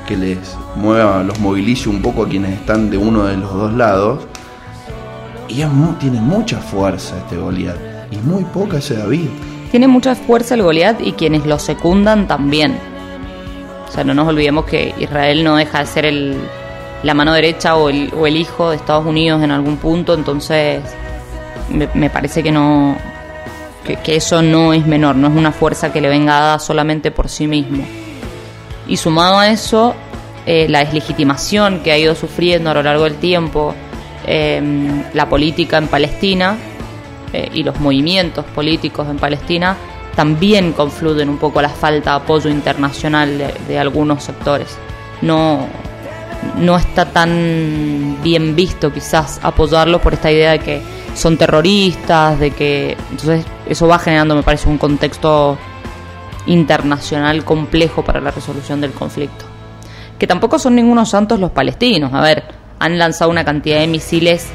[0.06, 3.74] que les mueva, los movilice un poco a quienes están de uno de los dos
[3.74, 4.26] lados.
[5.48, 7.78] Y es tiene mucha fuerza este Goliat.
[8.12, 9.30] Y muy poca ese David.
[9.72, 12.78] Tiene mucha fuerza el Goliat y quienes lo secundan también.
[13.88, 16.38] O sea, no nos olvidemos que Israel no deja de ser el,
[17.04, 20.82] la mano derecha o el, hijo de Estados Unidos en algún punto, entonces
[21.70, 22.98] me, me parece que no
[23.86, 27.12] que, que eso no es menor, no es una fuerza que le venga dada solamente
[27.12, 27.86] por sí mismo.
[28.88, 29.96] Y sumado a eso,
[30.46, 33.74] eh, la deslegitimación que ha ido sufriendo a lo largo del tiempo
[34.28, 34.62] eh,
[35.14, 36.56] la política en Palestina
[37.34, 39.76] eh, y los movimientos políticos en Palestina
[40.16, 44.78] también confluyen un poco la falta de apoyo internacional de, de algunos sectores.
[45.22, 45.68] No,
[46.58, 50.82] no está tan bien visto quizás apoyarlo por esta idea de que
[51.16, 55.58] son terroristas, de que entonces eso va generando me parece un contexto
[56.48, 59.46] internacional complejo para la resolución del conflicto.
[60.20, 62.44] Que tampoco son ningunos santos los palestinos, a ver,
[62.80, 64.48] han lanzado una cantidad de misiles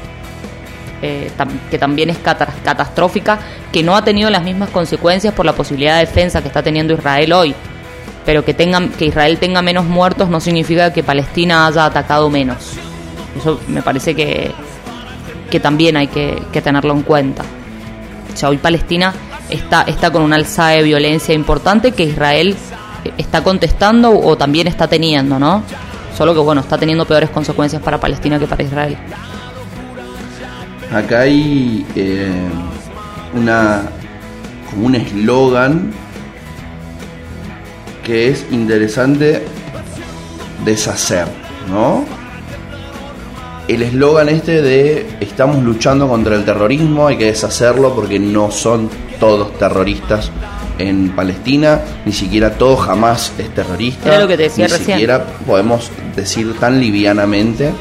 [1.01, 1.31] eh,
[1.69, 3.39] que también es cata- catastrófica,
[3.71, 6.93] que no ha tenido las mismas consecuencias por la posibilidad de defensa que está teniendo
[6.93, 7.55] Israel hoy.
[8.25, 12.73] Pero que, tengan, que Israel tenga menos muertos no significa que Palestina haya atacado menos.
[13.35, 14.51] Eso me parece que,
[15.49, 17.43] que también hay que, que tenerlo en cuenta.
[18.31, 19.11] O sea, hoy Palestina
[19.51, 22.55] está, está con una alzada de violencia importante que Israel
[23.17, 25.63] está contestando o también está teniendo, ¿no?
[26.17, 28.97] Solo que, bueno, está teniendo peores consecuencias para Palestina que para Israel.
[30.93, 32.31] Acá hay eh,
[33.33, 33.83] una
[34.69, 35.91] como un eslogan
[38.03, 39.45] que es interesante
[40.65, 41.27] deshacer,
[41.69, 42.05] ¿no?
[43.67, 48.89] El eslogan este de estamos luchando contra el terrorismo, hay que deshacerlo porque no son
[49.21, 50.31] todos terroristas
[50.79, 54.09] en Palestina, ni siquiera todo jamás es terrorista.
[54.09, 54.97] Era lo que te decía ni recién.
[54.97, 57.71] siquiera podemos decir tan livianamente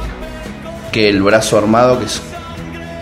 [0.93, 2.21] que el brazo armado que es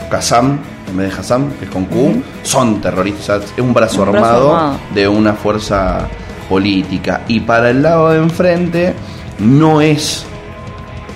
[0.09, 3.43] Qassam, en vez de Hassam, que es con Q, son terroristas.
[3.57, 4.78] Es un brazo, Un brazo armado, armado.
[4.95, 6.07] de una fuerza
[6.49, 7.22] política.
[7.26, 8.95] Y para el lado de enfrente
[9.41, 10.24] no es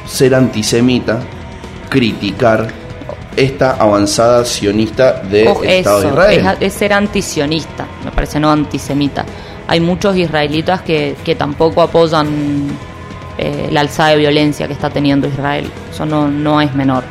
[0.06, 1.20] ser antisemita,
[1.88, 2.81] criticar
[3.36, 6.46] esta avanzada sionista del Ojo, Estado de Israel.
[6.60, 9.24] es, es ser antisionista, me parece, no antisemita.
[9.68, 12.68] Hay muchos israelitas que, que tampoco apoyan
[13.38, 15.70] eh, la alzada de violencia que está teniendo Israel.
[15.90, 17.04] Eso no, no es menor.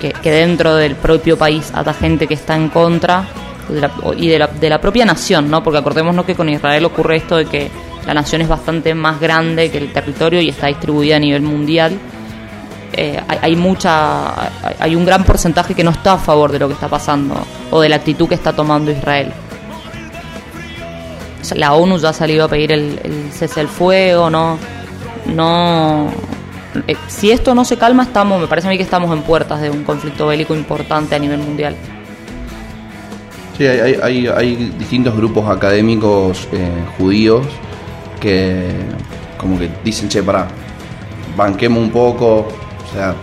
[0.00, 3.24] Que, que dentro del propio país haya gente que está en contra
[3.68, 5.62] de la- y de la, de la propia nación, ¿no?
[5.62, 7.70] Porque acordémonos que con Israel ocurre esto de que
[8.06, 11.92] la nación es bastante más grande que el territorio y está distribuida a nivel mundial
[12.92, 16.74] eh, hay, mucha hay- un gran porcentaje que no está a favor de lo que
[16.74, 17.34] está pasando
[17.70, 19.32] o de la actitud que está tomando Israel.
[21.56, 24.58] La ONU ya ha salido a pedir el, cese al fuego no
[25.26, 26.08] no
[26.86, 29.60] eh, si esto no se calma estamos me parece a mí que estamos en puertas
[29.60, 31.74] de un conflicto bélico importante a nivel mundial.
[33.58, 37.44] Sí, hay, hay- hay, hay distintos grupos académicos eh, judíos
[38.20, 38.70] que
[39.36, 40.46] como que dicen, che, pará,
[41.36, 42.46] banquemos un poco,
[42.92, 43.14] o sea,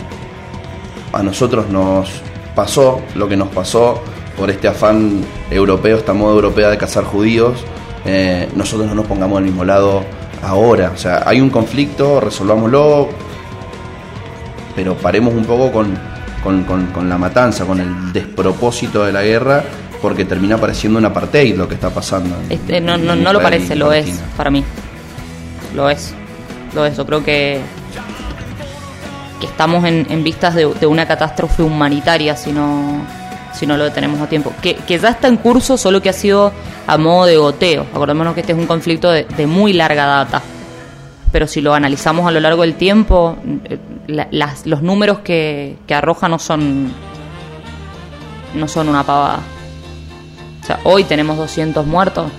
[1.14, 2.10] a nosotros nos
[2.56, 4.02] pasó lo que nos pasó
[4.38, 7.64] por este afán europeo, esta moda europea de cazar judíos,
[8.06, 10.04] eh, nosotros no nos pongamos al mismo lado
[10.42, 13.10] ahora, o sea, hay un conflicto, resolvámoslo,
[14.76, 15.98] pero paremos un poco con,
[16.44, 19.64] con, con- con la matanza, con el despropósito de la guerra,
[20.02, 22.36] porque termina pareciendo un apartheid lo que está pasando.
[22.46, 24.06] en- Este, no, no, no lo parece, lo es
[24.38, 24.64] para mí.
[25.76, 26.14] Lo es.
[26.74, 26.96] Lo es.
[26.96, 27.60] Yo creo que,
[29.40, 33.02] que estamos en, en vistas de, una catástrofe humanitaria si no,
[33.54, 34.54] si no lo detenemos a tiempo.
[34.62, 36.52] Que, que ya está en curso, solo que ha sido
[36.86, 37.86] a modo de goteo.
[37.94, 40.42] Acordémonos que este es un conflicto de, muy larga data.
[41.32, 43.78] Pero si lo analizamos a lo largo del tiempo, eh,
[44.66, 46.92] los números que, que arroja no son,
[48.56, 49.40] no son una pavada.
[50.62, 52.32] O sea, hoy tenemos 200 muertos.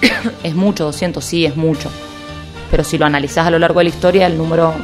[0.42, 1.90] es mucho, 200, sí, es mucho.
[2.70, 4.74] pero si lo analizás a lo largo de la historia, el número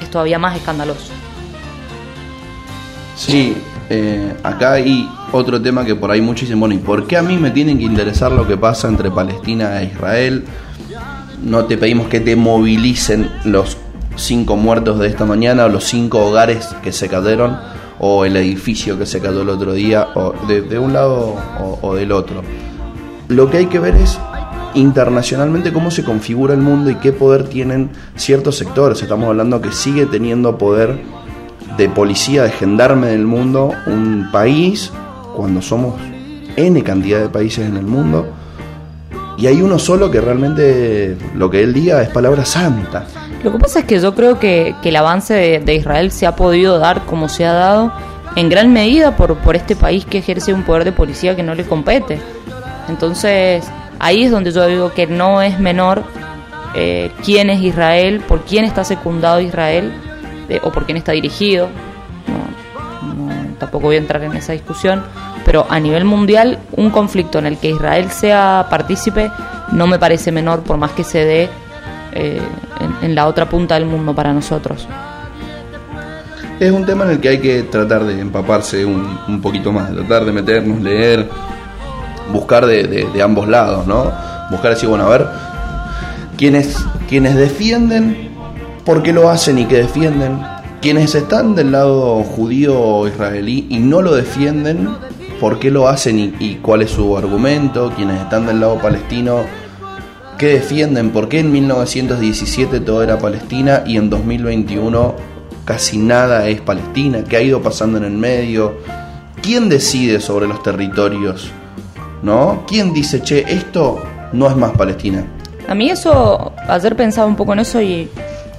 [0.00, 1.12] es todavía más escandaloso.
[3.16, 3.56] Sí,
[3.88, 7.22] eh, acá hay otro tema que por ahí muchos dicen, bueno, ¿y por qué a
[7.22, 10.44] mí me tienen que interesar lo que pasa entre Palestina e Israel?
[11.42, 13.76] No te pedimos que te movilicen los
[14.16, 17.58] cinco muertos de esta mañana o los cinco hogares que se cayeron
[17.98, 21.94] o el edificio que se cayó el otro día o de, un lado o, o
[21.94, 22.42] del otro.
[23.28, 24.18] Lo que hay que ver es
[24.74, 29.02] internacionalmente cómo se configura el mundo y qué poder tienen ciertos sectores.
[29.02, 30.98] Estamos hablando que sigue teniendo poder
[31.76, 34.92] de policía, de gendarme del mundo, un país,
[35.36, 35.94] cuando somos
[36.56, 38.26] N cantidad de países en el mundo,
[39.38, 43.06] y hay uno solo que realmente lo que él diga es palabra santa.
[43.42, 46.78] Lo que pasa es que yo creo que, el avance de, Israel se ha podido
[46.78, 47.92] dar como se ha dado
[48.36, 51.54] en gran medida por, por este país que ejerce un poder de policía que no
[51.54, 52.20] le compete.
[52.88, 53.64] Entonces,
[54.00, 56.02] ahí es donde yo digo que no es menor
[56.74, 59.92] eh, quién es Israel, por quién está secundado Israel
[60.48, 61.68] eh, o por quién está dirigido.
[63.58, 65.02] tampoco voy a entrar en esa discusión,
[65.44, 69.30] pero a nivel mundial un conflicto en el que Israel sea partícipe
[69.72, 71.48] no me parece menor por más que se dé
[72.12, 72.40] eh,
[73.02, 74.88] en, la otra punta del mundo para nosotros.
[76.58, 80.24] Es un tema en el que hay que tratar de empaparse un, poquito más, tratar
[80.24, 81.28] de meternos, leer,
[82.32, 84.10] buscar de, ambos lados, ¿no?
[84.50, 85.26] Buscar decir, bueno, a ver,
[86.36, 86.76] quienes,
[87.08, 88.30] quienes defienden,
[88.84, 90.40] ¿por qué lo hacen y qué defienden?
[90.80, 94.88] Quienes están del lado judío israelí y no lo defienden,
[95.40, 97.92] ¿por qué lo hacen y, y cuál es su argumento?
[97.94, 99.44] Quienes están del lado palestino,
[100.40, 101.10] ¿Qué defienden?
[101.10, 105.14] ¿Por qué en 1917 todo era Palestina y en 2021
[105.66, 107.22] casi nada es Palestina?
[107.24, 108.78] ¿Qué ha ido pasando en el medio?
[109.42, 111.52] ¿Quién decide sobre los territorios?
[112.22, 112.64] ¿No?
[112.66, 114.02] ¿Quién dice, che, esto
[114.32, 115.24] no es más Palestina?
[115.68, 118.10] A mí eso, ayer pensaba un poco en eso y,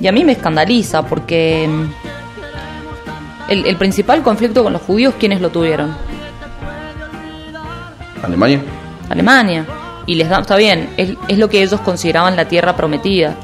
[0.07, 5.49] a mí me escandaliza porque mm, el, el principal conflicto con los judíos, ¿quiénes lo
[5.49, 5.95] tuvieron?
[8.23, 8.61] Alemania.
[9.09, 9.65] Alemania
[10.05, 13.35] y les dan, está bien, es, es lo que ellos consideraban la tierra prometida,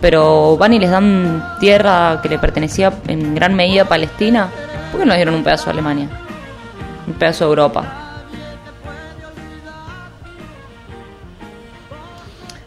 [0.00, 4.48] pero van y les dan tierra que le pertenecía en gran medida a Palestina,
[4.90, 6.08] ¿por qué no dieron un pedazo a Alemania?
[7.06, 8.01] Un pedazo de Europa.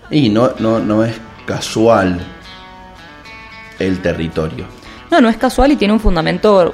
[0.10, 2.20] Y no, no, no es casual
[3.80, 4.66] el territorio.
[5.12, 6.74] No, no es casual y tiene un fundamento.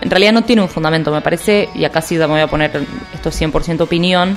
[0.00, 2.70] En realidad no tiene un fundamento, me parece, y acá sí me voy a poner
[3.14, 4.36] esto es 100% opinión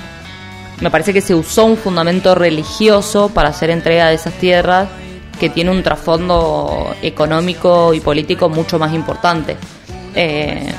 [0.82, 4.89] me parece que se usó un fundamento religioso para hacer entrega de esas tierras
[5.39, 9.57] que tiene un trasfondo económico y político mucho más importante.
[10.15, 10.74] Eh,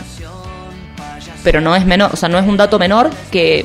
[1.45, 3.64] pero no es menor, o sea, no es un dato menor que,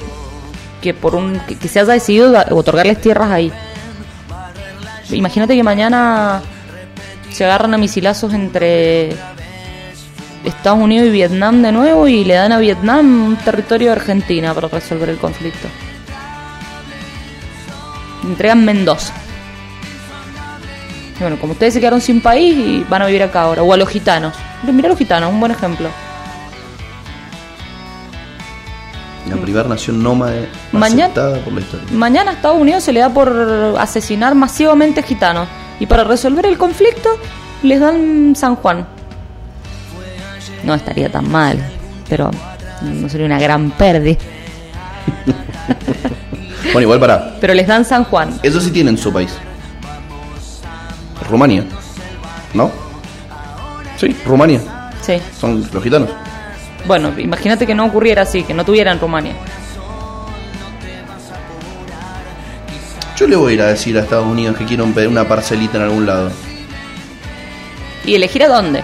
[0.81, 3.51] que por un que, se haya decidido otorgarles tierras ahí.
[5.11, 6.41] Imagínate que mañana
[7.31, 9.15] se agarran a misilazos entre
[10.43, 14.53] Estados Unidos y Vietnam de nuevo y le dan a Vietnam un territorio de Argentina
[14.53, 15.67] para resolver el conflicto
[18.27, 19.13] entregan Mendoza.
[21.19, 23.77] bueno, como ustedes se quedaron sin país y van a vivir acá ahora, o a
[23.77, 24.35] los gitanos.
[24.63, 25.89] Mira a los gitanos, un buen ejemplo.
[29.29, 31.13] La primera nación nómade mañana,
[31.43, 31.87] por la historia.
[31.91, 35.47] Mañana a Estados Unidos se le da por asesinar masivamente gitanos.
[35.79, 37.09] Y para resolver el conflicto
[37.63, 38.87] les dan San Juan.
[40.63, 41.59] No estaría tan mal,
[42.09, 42.31] pero
[42.81, 44.17] no sería una gran pérdida.
[46.73, 47.35] Bueno, igual para.
[47.39, 48.39] Pero les dan San Juan.
[48.43, 49.33] Eso sí tienen su país.
[51.29, 51.63] Rumania.
[52.53, 52.69] ¿No?
[53.97, 54.61] Sí, Rumania.
[55.01, 55.13] Sí.
[55.39, 56.09] Son los gitanos.
[56.87, 59.33] Bueno, imagínate que no ocurriera así, que no tuvieran Rumania.
[63.17, 65.77] Yo le voy a ir a decir a Estados Unidos que quiero pedir una parcelita
[65.77, 66.31] en algún lado.
[68.05, 68.83] ¿Y elegir a dónde?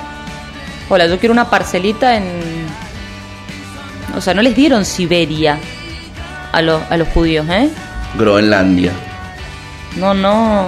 [0.89, 2.23] Hola, yo quiero una parcelita en...
[4.15, 5.57] O sea, no les dieron Siberia
[6.51, 7.69] a, a los judíos, ¿eh?
[8.17, 8.91] Groenlandia.
[9.95, 10.67] No, no.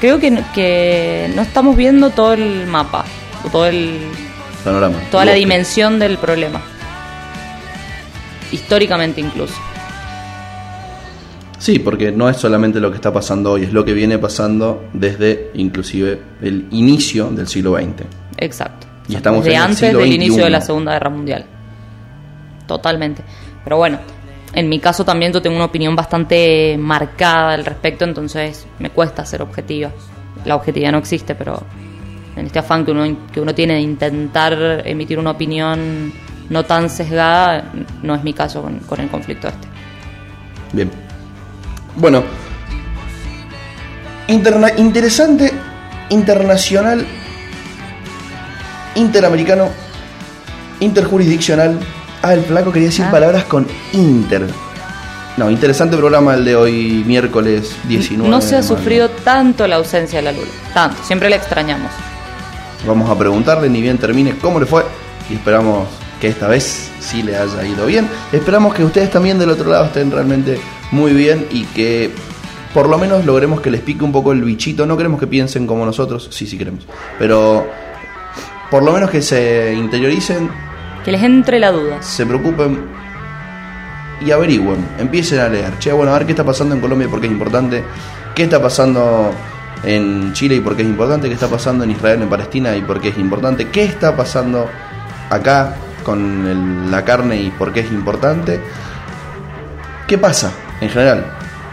[0.00, 3.04] Creo que, que no estamos viendo todo el mapa,
[3.50, 4.00] todo el
[4.62, 6.62] panorama, toda la dimensión del problema.
[8.50, 9.54] Históricamente incluso.
[11.58, 14.84] Sí, porque no es solamente lo que está pasando hoy, es lo que viene pasando
[14.92, 18.04] desde inclusive el inicio del siglo XX.
[18.36, 18.88] Exacto.
[19.08, 21.46] Y estamos desde antes del inicio de la Segunda Guerra Mundial.
[22.66, 23.22] Totalmente.
[23.62, 24.00] Pero bueno,
[24.54, 29.24] en mi caso también yo tengo una opinión bastante marcada al respecto, entonces me cuesta
[29.24, 29.90] ser objetiva.
[30.44, 31.62] La objetividad no existe, pero
[32.36, 36.12] en este afán que uno, que uno tiene de intentar emitir una opinión
[36.50, 37.64] no tan sesgada,
[38.02, 39.68] no es mi caso con, el conflicto este.
[40.72, 40.90] Bien.
[41.96, 42.22] Bueno,
[44.28, 45.52] Interna- interesante,
[46.10, 47.04] internacional,
[48.94, 49.68] interamericano,
[50.80, 51.78] interjurisdiccional.
[52.22, 53.10] Ah, el flaco quería decir Ah.
[53.10, 54.46] palabras con inter.
[55.36, 58.28] No, interesante programa el de hoy, miércoles 19.
[58.30, 60.48] No se ha sufrido tanto la ausencia de la Lula.
[60.74, 61.02] Tanto.
[61.04, 61.90] Siempre la extrañamos.
[62.86, 64.84] Vamos a preguntarle, ni bien termine, cómo le fue.
[65.30, 65.88] Y esperamos
[66.20, 68.08] que esta vez sí le haya ido bien.
[68.32, 70.60] Esperamos que ustedes también del otro lado estén realmente
[70.90, 72.10] muy bien y que
[72.74, 74.84] por lo menos logremos que les pique un poco el bichito.
[74.86, 76.84] No queremos que piensen como nosotros, sí, sí queremos.
[77.18, 77.66] Pero
[78.70, 80.50] por lo menos que se interioricen,
[81.04, 82.02] Que les entre la duda.
[82.02, 82.80] se preocupen
[84.24, 84.84] y averigüen.
[84.98, 85.78] Empiecen a leer.
[85.78, 87.84] Che, bueno, a ver qué está pasando en Colombia y por qué es importante.
[88.34, 89.30] ¿Qué está pasando
[89.84, 91.28] en Chile y por qué es importante?
[91.28, 93.68] ¿Qué está pasando en Israel, en Palestina y por qué es importante?
[93.68, 94.68] ¿Qué está pasando
[95.30, 98.60] acá con el- la carne y por qué es importante?
[100.06, 101.24] ¿Qué pasa en general?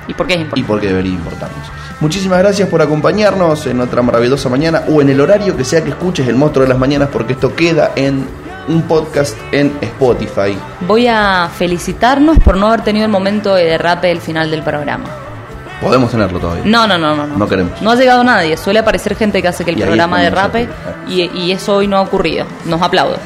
[0.07, 0.67] ¿Y por qué es y importante?
[0.67, 1.67] por qué debería importarnos.
[1.99, 5.89] Muchísimas gracias por acompañarnos en otra maravillosa mañana o en el horario que sea que
[5.89, 8.25] escuches el monstruo de las mañanas porque esto queda en
[8.69, 10.57] un podcast en Spotify.
[10.87, 15.05] Voy a felicitarnos por no haber tenido el momento de derrape del final del programa.
[15.81, 16.63] Podemos tenerlo todavía.
[16.65, 17.25] No, no, no, no.
[17.27, 17.81] No, No queremos.
[17.81, 18.57] No ha llegado nadie.
[18.57, 20.67] Suele aparecer gente que hace que el Y programa derrape
[21.07, 22.45] y, y eso hoy no ha ocurrido.
[22.65, 23.17] Nos aplaudo.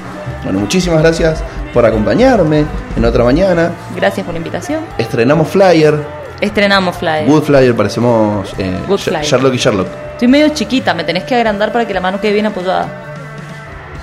[0.44, 1.44] Bueno, muchísimas gracias
[1.74, 2.66] por acompañarme
[2.96, 3.72] en otra mañana.
[3.96, 4.82] Gracias por la invitación.
[4.98, 5.96] Estrenamos Flyer,
[6.42, 7.26] Estrenamos Flyer.
[7.26, 9.24] Good Flyer, parecemos eh, Good Flyer.
[9.24, 9.88] Sherlock y Sherlock.
[10.12, 12.88] Estoy medio chiquita, me tenés que agrandar para que la mano quede bien apoyada.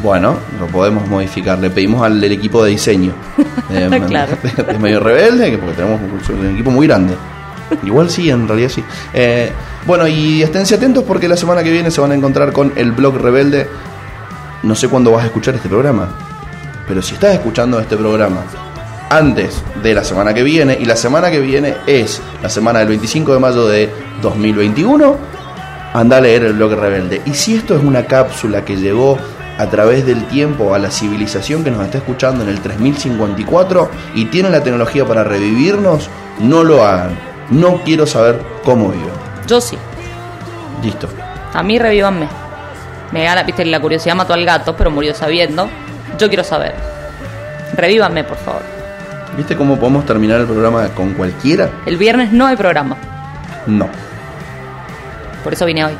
[0.00, 1.58] Bueno, lo podemos modificar.
[1.58, 3.12] Le pedimos al del equipo de diseño.
[3.72, 4.36] Eh, Claro.
[4.68, 7.14] Es medio rebelde, que porque tenemos un, un equipo muy grande.
[7.82, 8.84] Igual sí, en realidad sí.
[9.12, 9.52] Eh,
[9.86, 12.92] bueno, y esténse atentos porque la semana que viene se van a encontrar con el
[12.92, 13.68] blog rebelde.
[14.62, 16.08] No sé cuándo vas a escuchar este programa,
[16.86, 18.42] pero si estás escuchando este programa
[19.08, 22.88] antes de la semana que viene, y la semana que viene es la semana del
[22.88, 23.90] 25 de mayo de
[24.22, 25.16] 2021,
[25.94, 27.22] anda a leer el blog rebelde.
[27.24, 29.18] Y si esto es una cápsula que llegó
[29.58, 34.26] a través del tiempo a la civilización que nos está escuchando en el 3054 y
[34.26, 36.08] tiene la tecnología para revivirnos,
[36.40, 37.29] no lo hagan.
[37.50, 39.10] No quiero saber cómo viven.
[39.46, 39.76] Yo sí.
[40.82, 41.08] Listo.
[41.52, 42.28] A mí revívanme.
[43.12, 45.68] Me gana, viste, la curiosidad mató al gato, pero murió sabiendo.
[46.18, 46.74] Yo quiero saber.
[47.74, 48.62] Revívanme, por favor.
[49.36, 51.70] ¿Viste cómo podemos terminar el programa con cualquiera?
[51.86, 52.96] El viernes no hay programa.
[53.66, 53.88] No.
[55.42, 55.92] Por eso vine hoy.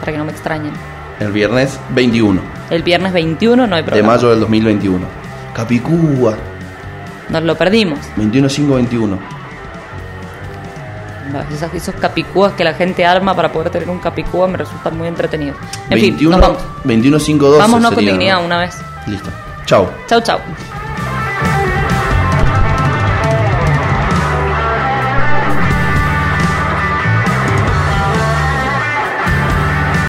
[0.00, 0.72] Para que no me extrañen.
[1.18, 4.14] El viernes 21 El viernes 21 no hay de programa.
[4.14, 5.06] mayo del 2021.
[5.54, 6.34] Capicúa.
[7.30, 7.98] Nos lo perdimos.
[8.18, 9.18] 21-5-21.
[11.74, 15.56] Esos capicúas que la gente arma para poder tener un capicúa me resultan muy entretenidos.
[15.90, 16.62] En fin, 21, nos vamos.
[16.84, 17.58] 21-5-12.
[17.58, 18.46] Vámonos con dignidad ¿no?
[18.46, 18.78] una vez.
[19.06, 19.30] Listo.
[19.66, 19.90] Chao.
[20.06, 20.38] Chau, chau.